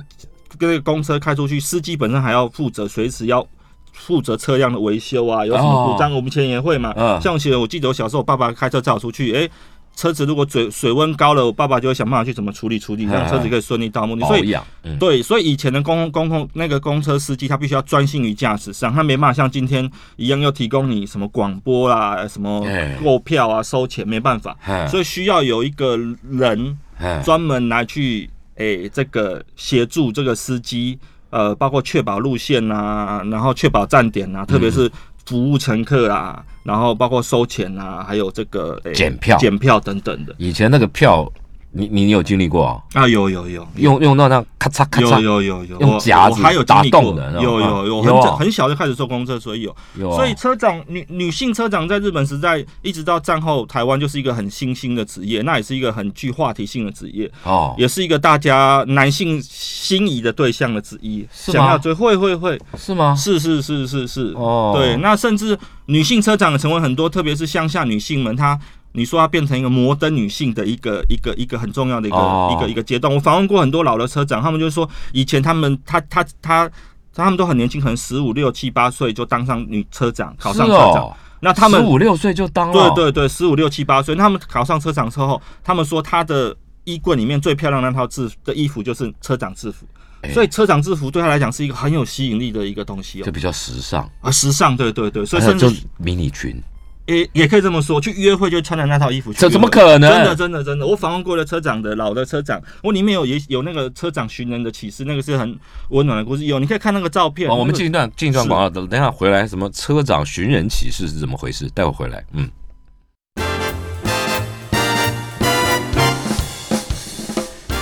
[0.57, 3.47] 跟那个公车开出去，司机本身还要负责随时要
[3.93, 6.93] 负责车辆的维修啊，有什么故障，我们以前也会嘛。
[6.97, 9.51] 嗯像以前我记得我小时候，我爸爸开车载我出去，诶，
[9.99, 14.24] 车子如果水水温高了，我爸爸就会想办法去怎么处理处理，让车子可以顺利到目的。
[14.26, 25.99] 所以保养，嗯，对，所以以前的公公共那个公车司机，他必须要专心于驾驶上，他没办法像今天一样要提供你什么广播啦、什么哎购票啊、收钱，没办法，哎所以需要有一个
[26.30, 30.96] 人哎专门来去诶、这个协助这个司机，
[31.30, 34.90] 呃，包括确保路线啊，然后确保站点啊，特别是
[35.29, 39.37] 服务乘客啊，然后包括收钱啊，还有这个、诶检票。
[39.37, 40.35] 检票等等的。
[40.39, 41.31] 以前那个票，
[41.70, 42.80] 你你你有经历过啊？
[42.94, 43.66] 啊，有有有。
[43.76, 49.76] 用用到那咔嚓咔嚓，有有有，有用夹子我还有打洞的有啊有有，很很小就开始坐公车，所以有。
[50.16, 61.26] 所以车长女女性车长在日本时代一直到战后，台湾就是一个很新兴的职业，那也是一个很具话题性的职业，哦，也是一个大家男性心仪的对象的之一。
[61.30, 63.14] 想要追会会会，是吗？
[63.14, 65.56] 是是是是是，哦对，那甚至
[65.86, 68.58] 女性车长也成为很多，特别是乡下女性们，她
[68.99, 73.12] 你说要变成一个摩登女性的一个一个一个很重要的一个、哦一个一个阶段。
[73.12, 76.70] 我访问过很多老的车长，他们就说以前他们他他他
[77.14, 81.05] 他们都很年轻，可能十五六七八岁就当上女车长，考上是车长。
[81.05, 89.86] 哦，那他们十五六岁就当了，对对对，十五六七八岁，他们考上车长之后，他们说他的衣柜里面最漂亮的那套制的衣服就是车长制服。
[90.20, 96.61] 哎所以车长制服对他来讲是一个很有吸引力的一个东西哦就，比较时尚，啊，时尚，对对对，所以还有就甚至迷你裙，
[97.09, 99.38] 也也可以这么说，去约会就穿着那套衣服去。
[99.38, 106.44] 这怎么可能真的真的真的，我访问过了车长的老的车长，我里面有也有那个车长寻人的启示，那个是很温暖的故事。
[106.44, 107.50] 有，你可以看那个照片。
[107.50, 111.66] 哦，我们进一段进一段广告，等等一下回来，什么车长寻人启事是怎么回事？
[111.70, 112.46] 待会回来，嗯。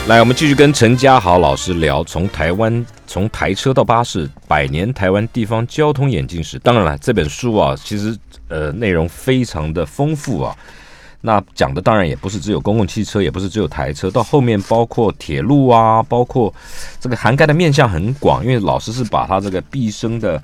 [0.07, 6.61] 来，我们继续跟陈家豪老师聊从台湾从台车到巴士百年台湾地方交通演进史。
[6.61, 8.16] 当然了，这本书啊，其实
[8.49, 10.57] 呃内容非常的丰富啊。
[11.23, 16.55] 那讲的当然也不是只有公共汽车，也不是只有台车，到后面包括铁路啊，包括
[17.01, 18.45] 这个涵盖的面向很广。
[18.45, 20.41] 因为老师是把他这个毕生的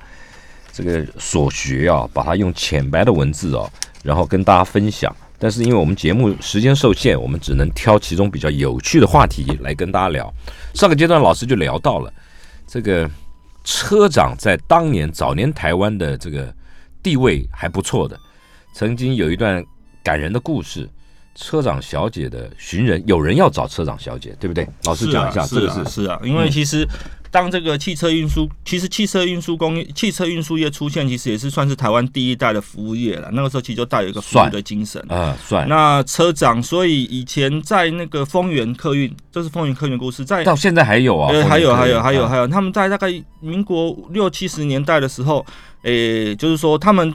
[0.73, 3.71] 这个所学啊，把它用浅白的文字哦、
[4.03, 5.15] 然后跟大家分享。
[5.39, 10.33] 但是因为我们节目时间受限，我们只能挑其中比较有趣的话题来跟大家聊。
[10.75, 12.13] 上个阶段老师就聊到了
[12.67, 13.09] 这个
[13.63, 16.53] 车长在当年早年台湾的这个
[17.03, 18.19] 地位还不错的，
[18.75, 19.65] 曾经有一段
[20.03, 20.89] 感人的故事。
[21.35, 24.69] 车长小姐的寻人，有人要找车长小姐，对不对？
[24.85, 26.87] 老师讲一下，啊这个是是啊是啊，因为其实
[27.31, 33.31] 当这个汽车运输，其实汽车运输工业、汽车运输业出现，其实也是算是台湾第一代的服务业了。
[33.33, 35.03] 那个时候其实就带有一个服务算的精神。
[35.09, 45.47] 啊，算那车长，所以以前在那个丰原客运，这是丰原客运的故事，在到现在还有啊，呃，后面还有还有还有啊还有，他们在大概民国六七十年代的时候，
[45.83, 47.12] 诶、就是说他们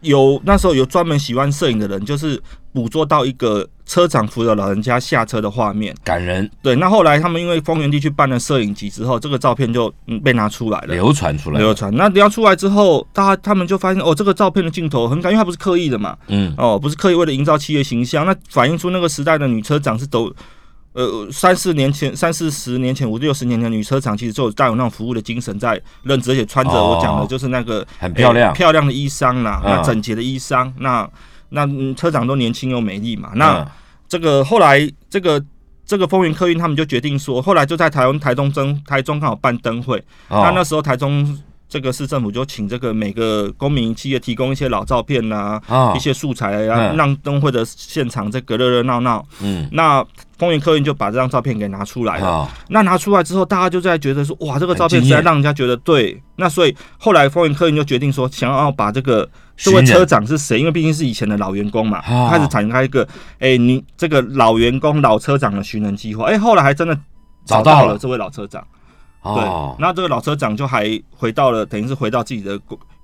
[0.00, 2.40] 有那时候有专门喜欢摄影的人，就是
[2.72, 6.50] 捕捉到一个车长扶着老人家下车的画面，感人。
[6.62, 9.92] 对，那后来他们因为丰原地区办了摄影集之后，这个照片就
[10.24, 11.94] 被拿出来了，流传出来，流传。
[11.94, 20.32] 那流出来之后，大家他们就发现哦，这个照片的镜头很感，因为它不是刻意的嘛，嗯，哦，不是刻意为了营造企业形象，那反映出那个时代的女车长是都。
[20.92, 31.08] 呃，三四年前、三四十年前、五六十年前，女车厂其实就有带有那种服务的精神在任职，而且穿着我讲的就是那个很漂亮、漂亮的衣裳啦，那整洁的衣裳，那
[31.50, 33.30] 那车长都年轻又美丽嘛。
[33.34, 33.64] 那
[34.08, 35.40] 这个后来，这个
[35.86, 41.38] 这个风云客运他们就决定说，后来就在台湾台中灯台中刚好办灯会，那那时候台中。
[41.72, 45.60] 这个市政府就请这个每个公民企业提供一些老照片呐，
[45.94, 49.24] 一些素材啊，让灯会的现场这个热热闹闹。
[49.40, 50.04] 嗯，那
[50.40, 52.48] 风云客运就把这张照片给拿出来了。
[52.68, 56.20] 那拿出来之后，大家就在觉得说，哇，这个照片实在让人家觉得对。
[56.36, 63.06] 那所以后来风云客运就决定说，想要把这个这位车长是谁，因为毕竟是以前的老员工嘛，开始展开一个，
[63.38, 66.24] 哎，你这个老员工老车长的寻人计划。
[66.24, 66.98] 哎，后来还真的
[67.44, 68.66] 找到了这位老车长。
[69.22, 69.44] 对，
[69.78, 72.58] 那这个老车长就还回到了，等于是回到自己的，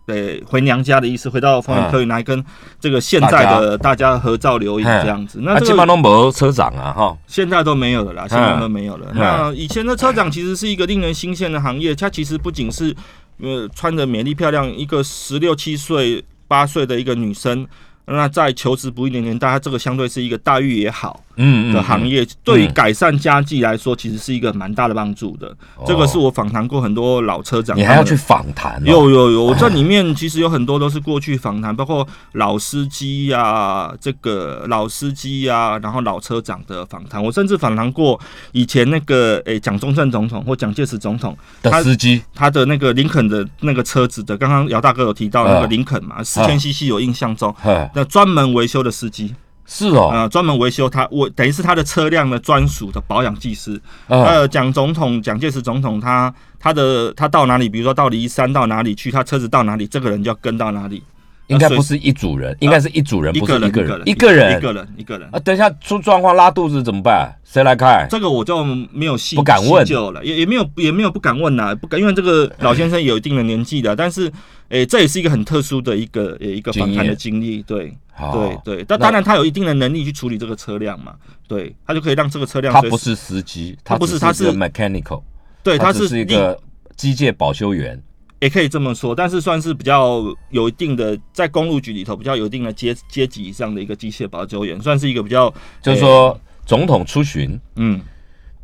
[0.06, 2.42] 对，回娘家的意思，回到丰原客运来跟
[2.78, 5.40] 这个现在的大家合照留影这样子。
[5.42, 9.10] 那基本上都没有车长啊，哈，现在都没有了啦，现在都没有了。
[9.14, 12.94] 那以前的车长其实是一个令人新鲜的行业，它其实不仅是
[13.42, 17.66] 呃穿着美丽漂亮，一个十六七岁、八岁的一个女生。
[18.06, 25.52] 那在求职不易的年代，它这个相对是一个待遇也好嗯的行业，对于改善家计来说，其实是一个蛮大的帮助的。
[25.84, 28.80] 这个是我访谈过很多老车长，你还要去访谈？
[28.84, 37.22] 有有有，这 里面其实有很多都是过去访谈，包括老司机呀，这个老司机呀，然后老车长的访谈。
[37.22, 38.18] 我甚至访谈过
[38.52, 44.38] 以前那个诶蒋中正总统或蒋介石总统的司机，他的那个林肯的那个车子的。
[44.38, 47.52] 刚刚姚大哥有提到那个林肯嘛，四千 CC 有印象中。
[47.96, 49.34] 那专门维修的司机
[49.64, 53.80] 是哦，呃，专门维修他，我等于是他的车辆的专属的保养技师。
[54.06, 61.02] 呃，蒋总统、蒋介石总统，他他的他到哪里，比如说到离山到哪里去，他车子到哪里，这个人就要跟到哪里。
[61.48, 65.28] 应该不是一组人，应该是一组人，一个人，一个人，一个人，一个人，一个人。
[65.30, 67.32] 啊，等一下出状况拉肚子怎么办？
[67.44, 68.06] 谁来开？
[68.10, 74.30] 这个我就没有细不敢问了，也也没有也没有不敢问呐，不敢，因为这个老先生有一定的年纪的，但是，
[74.70, 77.96] 诶，这也是一个很特殊的一个一个访谈的经历，对，
[78.32, 78.84] 对对。
[78.84, 81.14] 但当然他有一定的能力去处理这个车辆嘛，
[81.46, 82.74] 对他就可以让这个车辆。
[82.74, 85.22] 他不是司机，他不是，他是 mechanical，
[85.62, 86.58] 对，他是一个
[86.96, 88.02] 机械保修员。
[88.40, 98.00] 也可以这么说，但是算是比较有一定的在公路局里头比较有一定的阶阶级以上的一个机械保修员，算是一个比较，就是说总统出巡，嗯，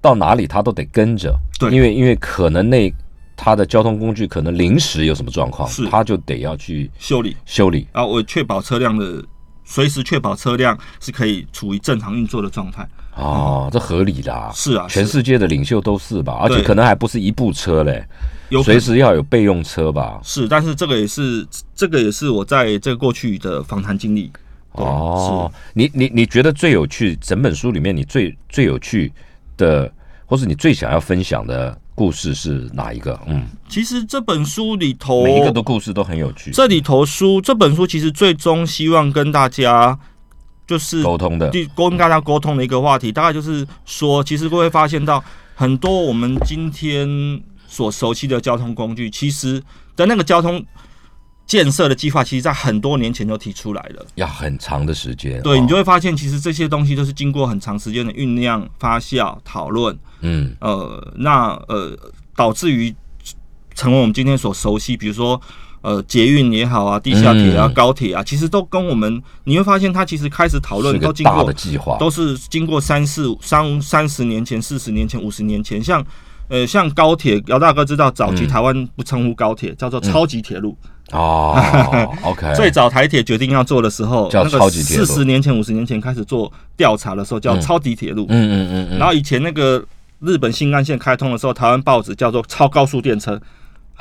[0.00, 2.92] 到哪里他都得跟着，对，因为因为可能那
[3.34, 9.24] 他的交通工具可能临时有什么状况，是他就得要去修理修理啊，我确保车辆的
[9.64, 18.04] 随时确保车辆是可以处于正常运作的状态哦，这合理的，是啊，全世界的领袖都是吧，而且可能还不是一部车嘞。
[18.62, 20.20] 随时要有备用车吧？
[20.22, 24.30] 是，但是这个也是，这个也是我在这个过去的访谈经历。
[24.72, 27.16] 哦，你你你觉得最有趣？
[27.16, 29.10] 整本书里面你最最有趣
[29.56, 29.90] 的，
[30.26, 33.18] 或是你最想要分享的故事是哪一个？
[33.26, 36.50] 嗯，其实这本书里头每一个的故事都很有趣。
[36.50, 39.98] 这里头书这本书其实最终希望跟大家
[40.66, 45.22] 就是沟通的，沟跟大家沟通的一个话题，大概就是说，其实各位发现到
[45.54, 47.42] 很多我们今天。
[47.72, 49.58] 所熟悉的交通工具，其实
[49.96, 50.62] 的那个交通
[51.46, 55.40] 建设的计划，其实在很多年前就提出来了，要很长的时间。
[55.40, 61.98] 对你就会发现，其实这些东西都是经过很长时间的酝酿、发酵、讨论，嗯，呃，那呃，
[62.36, 62.94] 导致于
[63.74, 65.40] 成为我们今天所熟悉，比如说
[65.82, 76.02] 呃，捷运也好啊，地下铁啊，高铁啊，其实都跟我们你会发现，它其实开始讨论都经过计划，都是经过三四三三十年前、四十年前、五十年前，像。
[76.48, 80.76] 呃，像高铁，姚大哥知道，早期台湾不称呼高铁，叫做超级铁路。
[81.10, 81.56] 哦，
[82.24, 82.52] OK。
[82.54, 85.04] 最早台铁决定要做的时候，叫超级铁路。
[85.06, 88.26] 四十年前、五十年前开始做调查的时候，叫超级铁路。
[88.28, 88.98] 嗯嗯嗯。
[88.98, 89.82] 然后以前那个
[90.18, 93.40] 日本新干线开通的时候，台湾报纸叫做超高速电车。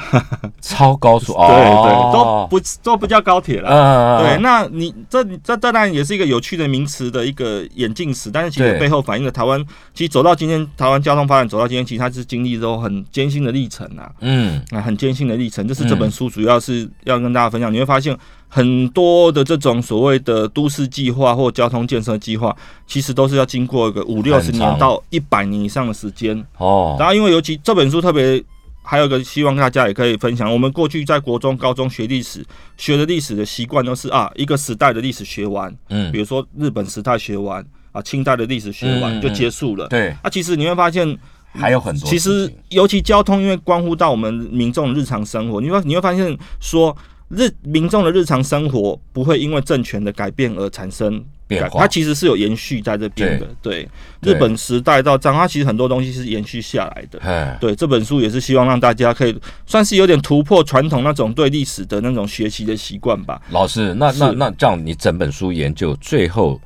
[0.61, 4.21] 超高速，对对，都不都不叫高铁了。
[4.21, 14.11] 对，那你这这当然也是一个有趣的名词的一个眼镜史，但是其实背后反映了台湾其实走到今天，台湾交通发展走到今天，其实它是经历都很艰辛的历程啊。
[14.19, 17.73] 嗯，啊，很艰辛的历程，这是这本书主要是要跟大家分享。
[17.73, 26.45] 你会发现很多的这种所谓的都市计划或交通建设计划，其实都是要经过一个五六十年到一百年以上的时间。
[26.57, 28.43] 哦，然后因为尤其这本书特别。
[28.81, 32.45] 还有一个希望大家也可以分享，我们过去在国中、高中学历史，
[32.77, 39.87] 学的历史的习惯都是啊，一个时代的历史学完，嗯，比如说日本时代学完啊，清代的历史学完就结束了。
[39.87, 41.17] 对，啊，其实你会发现
[41.53, 42.09] 还有很多。
[42.09, 46.95] 其实尤其交通，因为关乎到我们民众日常生活，你会你会发现说。
[47.33, 53.47] 日民众的日常生活不会因为政权的改变而产生变化，它其实是有延续在这边的。
[53.61, 53.87] 对，
[54.21, 57.57] 日本时代到这样，它其实很多东西是延续下来的。
[57.59, 63.41] 对，这本书也是希望让大家可以算是有点突破传统那种对历史的那种学习的习惯吧。
[63.49, 66.59] 老师，那那那这样，你整本书研究最后，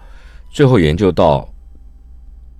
[0.52, 1.48] 最后研究到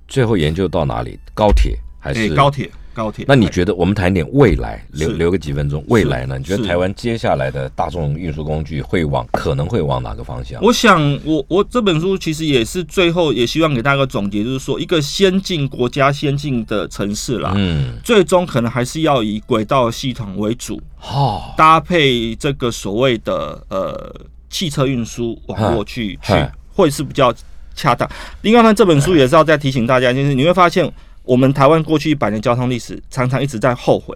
[0.08, 1.20] 最后研究到哪里？
[1.34, 2.70] 高铁还是高铁？
[2.96, 6.38] 高铁，那你觉得我们谈点未来，留留个几分钟，未来呢？
[6.38, 10.60] 你觉得台湾接下来的大众运输工具会往可能会往哪个方向？
[10.64, 24.16] 我想，我我这本书其实也是最后也希望给大家个总结，就是说一个先进国家、先进的城市啦，嗯，最终可能还是要以轨道系统为主，好搭配这个所谓的呃
[24.50, 26.34] 汽车运输网络去去，
[26.74, 27.34] 会是比较
[27.76, 28.10] 恰当。
[28.42, 30.90] 另外呢，这本书也是要再提醒大家，就是你会发现。
[31.26, 34.16] 我们台湾过去一百年交通历史，常常一直在后悔，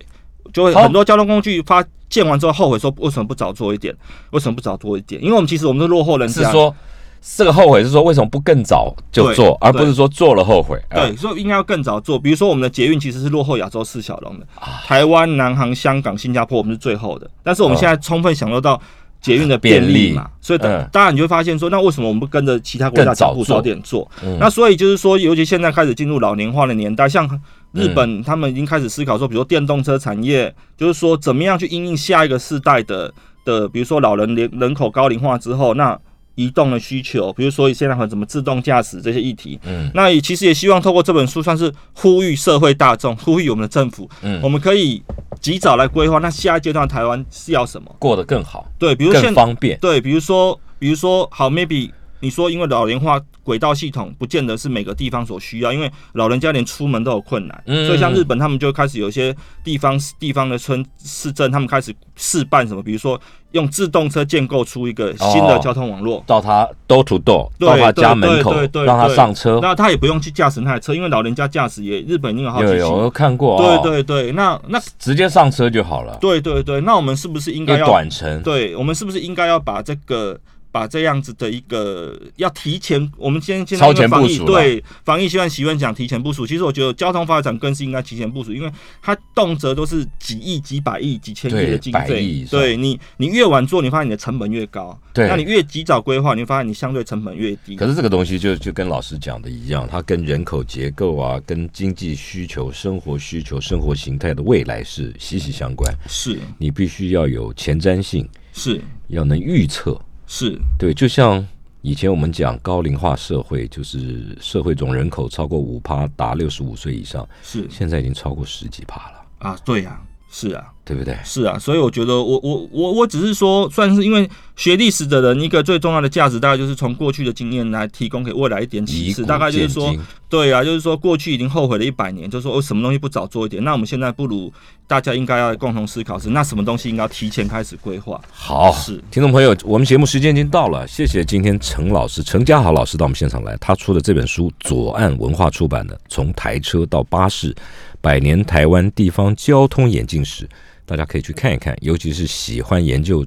[0.53, 3.95] 就会很多交通工具发建完之后后悔说，为什么不早做一点？
[4.31, 5.21] 为什么不早做一点？
[5.21, 6.73] 因为我们其实我们是落后人，是说
[7.21, 10.79] 这个后悔是说为什么不更早就做，而不是说做了后悔。
[10.89, 12.17] 对，所以应该要更早做。
[12.17, 14.47] 比如说我们的捷运其实是落后亚洲四小龙的，
[14.85, 18.81] 台湾、南航、香港、新加坡我们是最后的，但是我们现在充分享受到。
[19.21, 24.09] 捷运的便利嘛，所以当当然你就会发现说，那为什么我们不跟着其他国家脚步早点做？
[24.39, 27.29] 那所以就是说，尤其现在开始进入老年化的年代，像
[27.73, 33.13] 日本他们已经开始思考说，比如说电动车产业，就是说怎么样去应应下一个世代的
[33.43, 35.99] 的，比如说老人人人口高龄化之后，那。
[36.39, 45.03] 移动的需求，比如说现在很什么自动驾驶这些议题，嗯，那也其实也希望透过这本书，算是呼吁社会大众，呼吁我们的政府，嗯，我们可以
[45.41, 47.93] 及早来规划，那下一阶段台湾是要什么？
[47.99, 51.91] 过得更好，对，比如更方便，对，比如说，比如说，好，maybe。
[52.21, 63.19] 你说，因为老龄化轨道系统不见得是每个地方所需要，因为老人家连出门都有困难，所以像日本他们就开始有些地方地方的村市镇，他们开始试办什么，比如说
[63.51, 68.53] 用自动车建构出一个新的交通网络，到他 door to door，到他家门口，
[68.85, 78.41] 让他上车，那他也不用去驾驶那台车，因为老人家驾驶也日本有好几有有看过，对对对，那那直接上车就好了，对对对，那我们是不是应该要短程？
[78.43, 80.37] 对我们是不是应该要把这个？
[80.71, 84.45] 把这样子的一个要提前，我们先先超前部署。
[84.45, 86.45] 对防疫，希望习惯讲提前部署。
[86.45, 92.45] 其实我觉得交通发展更是应该提前部署，因为它动辄都是几亿、几百亿、几千亿的经费。
[92.49, 94.99] 对你，你越晚做，你发现你的成本越高。
[95.13, 97.75] 对，那你越及早规划，你发现你相对成本越低。
[97.75, 105.91] 可是这个东西就就跟老师讲的一样，它跟人口结构啊、跟经济需求、生活需求、生活形态的未来是息息相关。
[106.07, 109.99] 是你必须要有前瞻性，是要能预测。
[110.31, 110.57] 是。
[110.77, 111.45] 对，就像
[111.81, 117.67] 以前我们讲高龄化社会，就是社会总人口超过五趴达六十五岁以上，是。
[117.69, 119.19] 现在已经超过十几趴了。
[119.39, 119.57] 啊！
[119.65, 119.99] 对呀，
[120.29, 120.65] 是啊。
[120.89, 121.15] 对不对？
[121.23, 129.23] 是啊，所以我觉得我我我我只是说，算是因为学历史的人，一个最重要的价值，大概就是从过去的经验来提供给未来一点启示。
[129.23, 129.95] 大概就是说，
[130.27, 133.63] 对啊，就是说过去已经后悔了一百年，就是说我什么东西不早做一点？
[133.63, 134.51] 那我们现在不如
[134.87, 138.19] 大家应该要共同思考是，那什么东西应该提前开始规划？
[138.31, 147.55] 好，是听众朋友，我们节目时间已经到了，谢谢今天陈老师陈家豪老师到我们现场来，他出的这本书左岸文化出版的《从台车到巴士：
[148.01, 150.45] 百年台湾地方交通演进史》。
[150.85, 153.23] 大家可以去看一看，尤其是喜欢研究，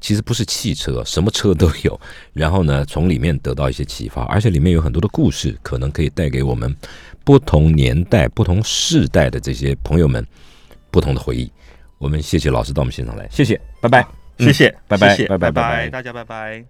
[0.00, 2.00] 其实不是汽车，什么车都有。
[2.32, 6.72] 然后呢，从里面得到一些启发，而且里面有很多的故事，可能可以带给我们
[7.24, 10.24] 不同年代、不同世代的这些朋友们
[10.92, 11.50] 不同的回忆。
[11.98, 14.06] 我们谢谢老师到我们现场来，谢谢，拜拜，
[14.38, 16.62] 谢谢，拜拜，拜拜，拜拜，大家拜拜。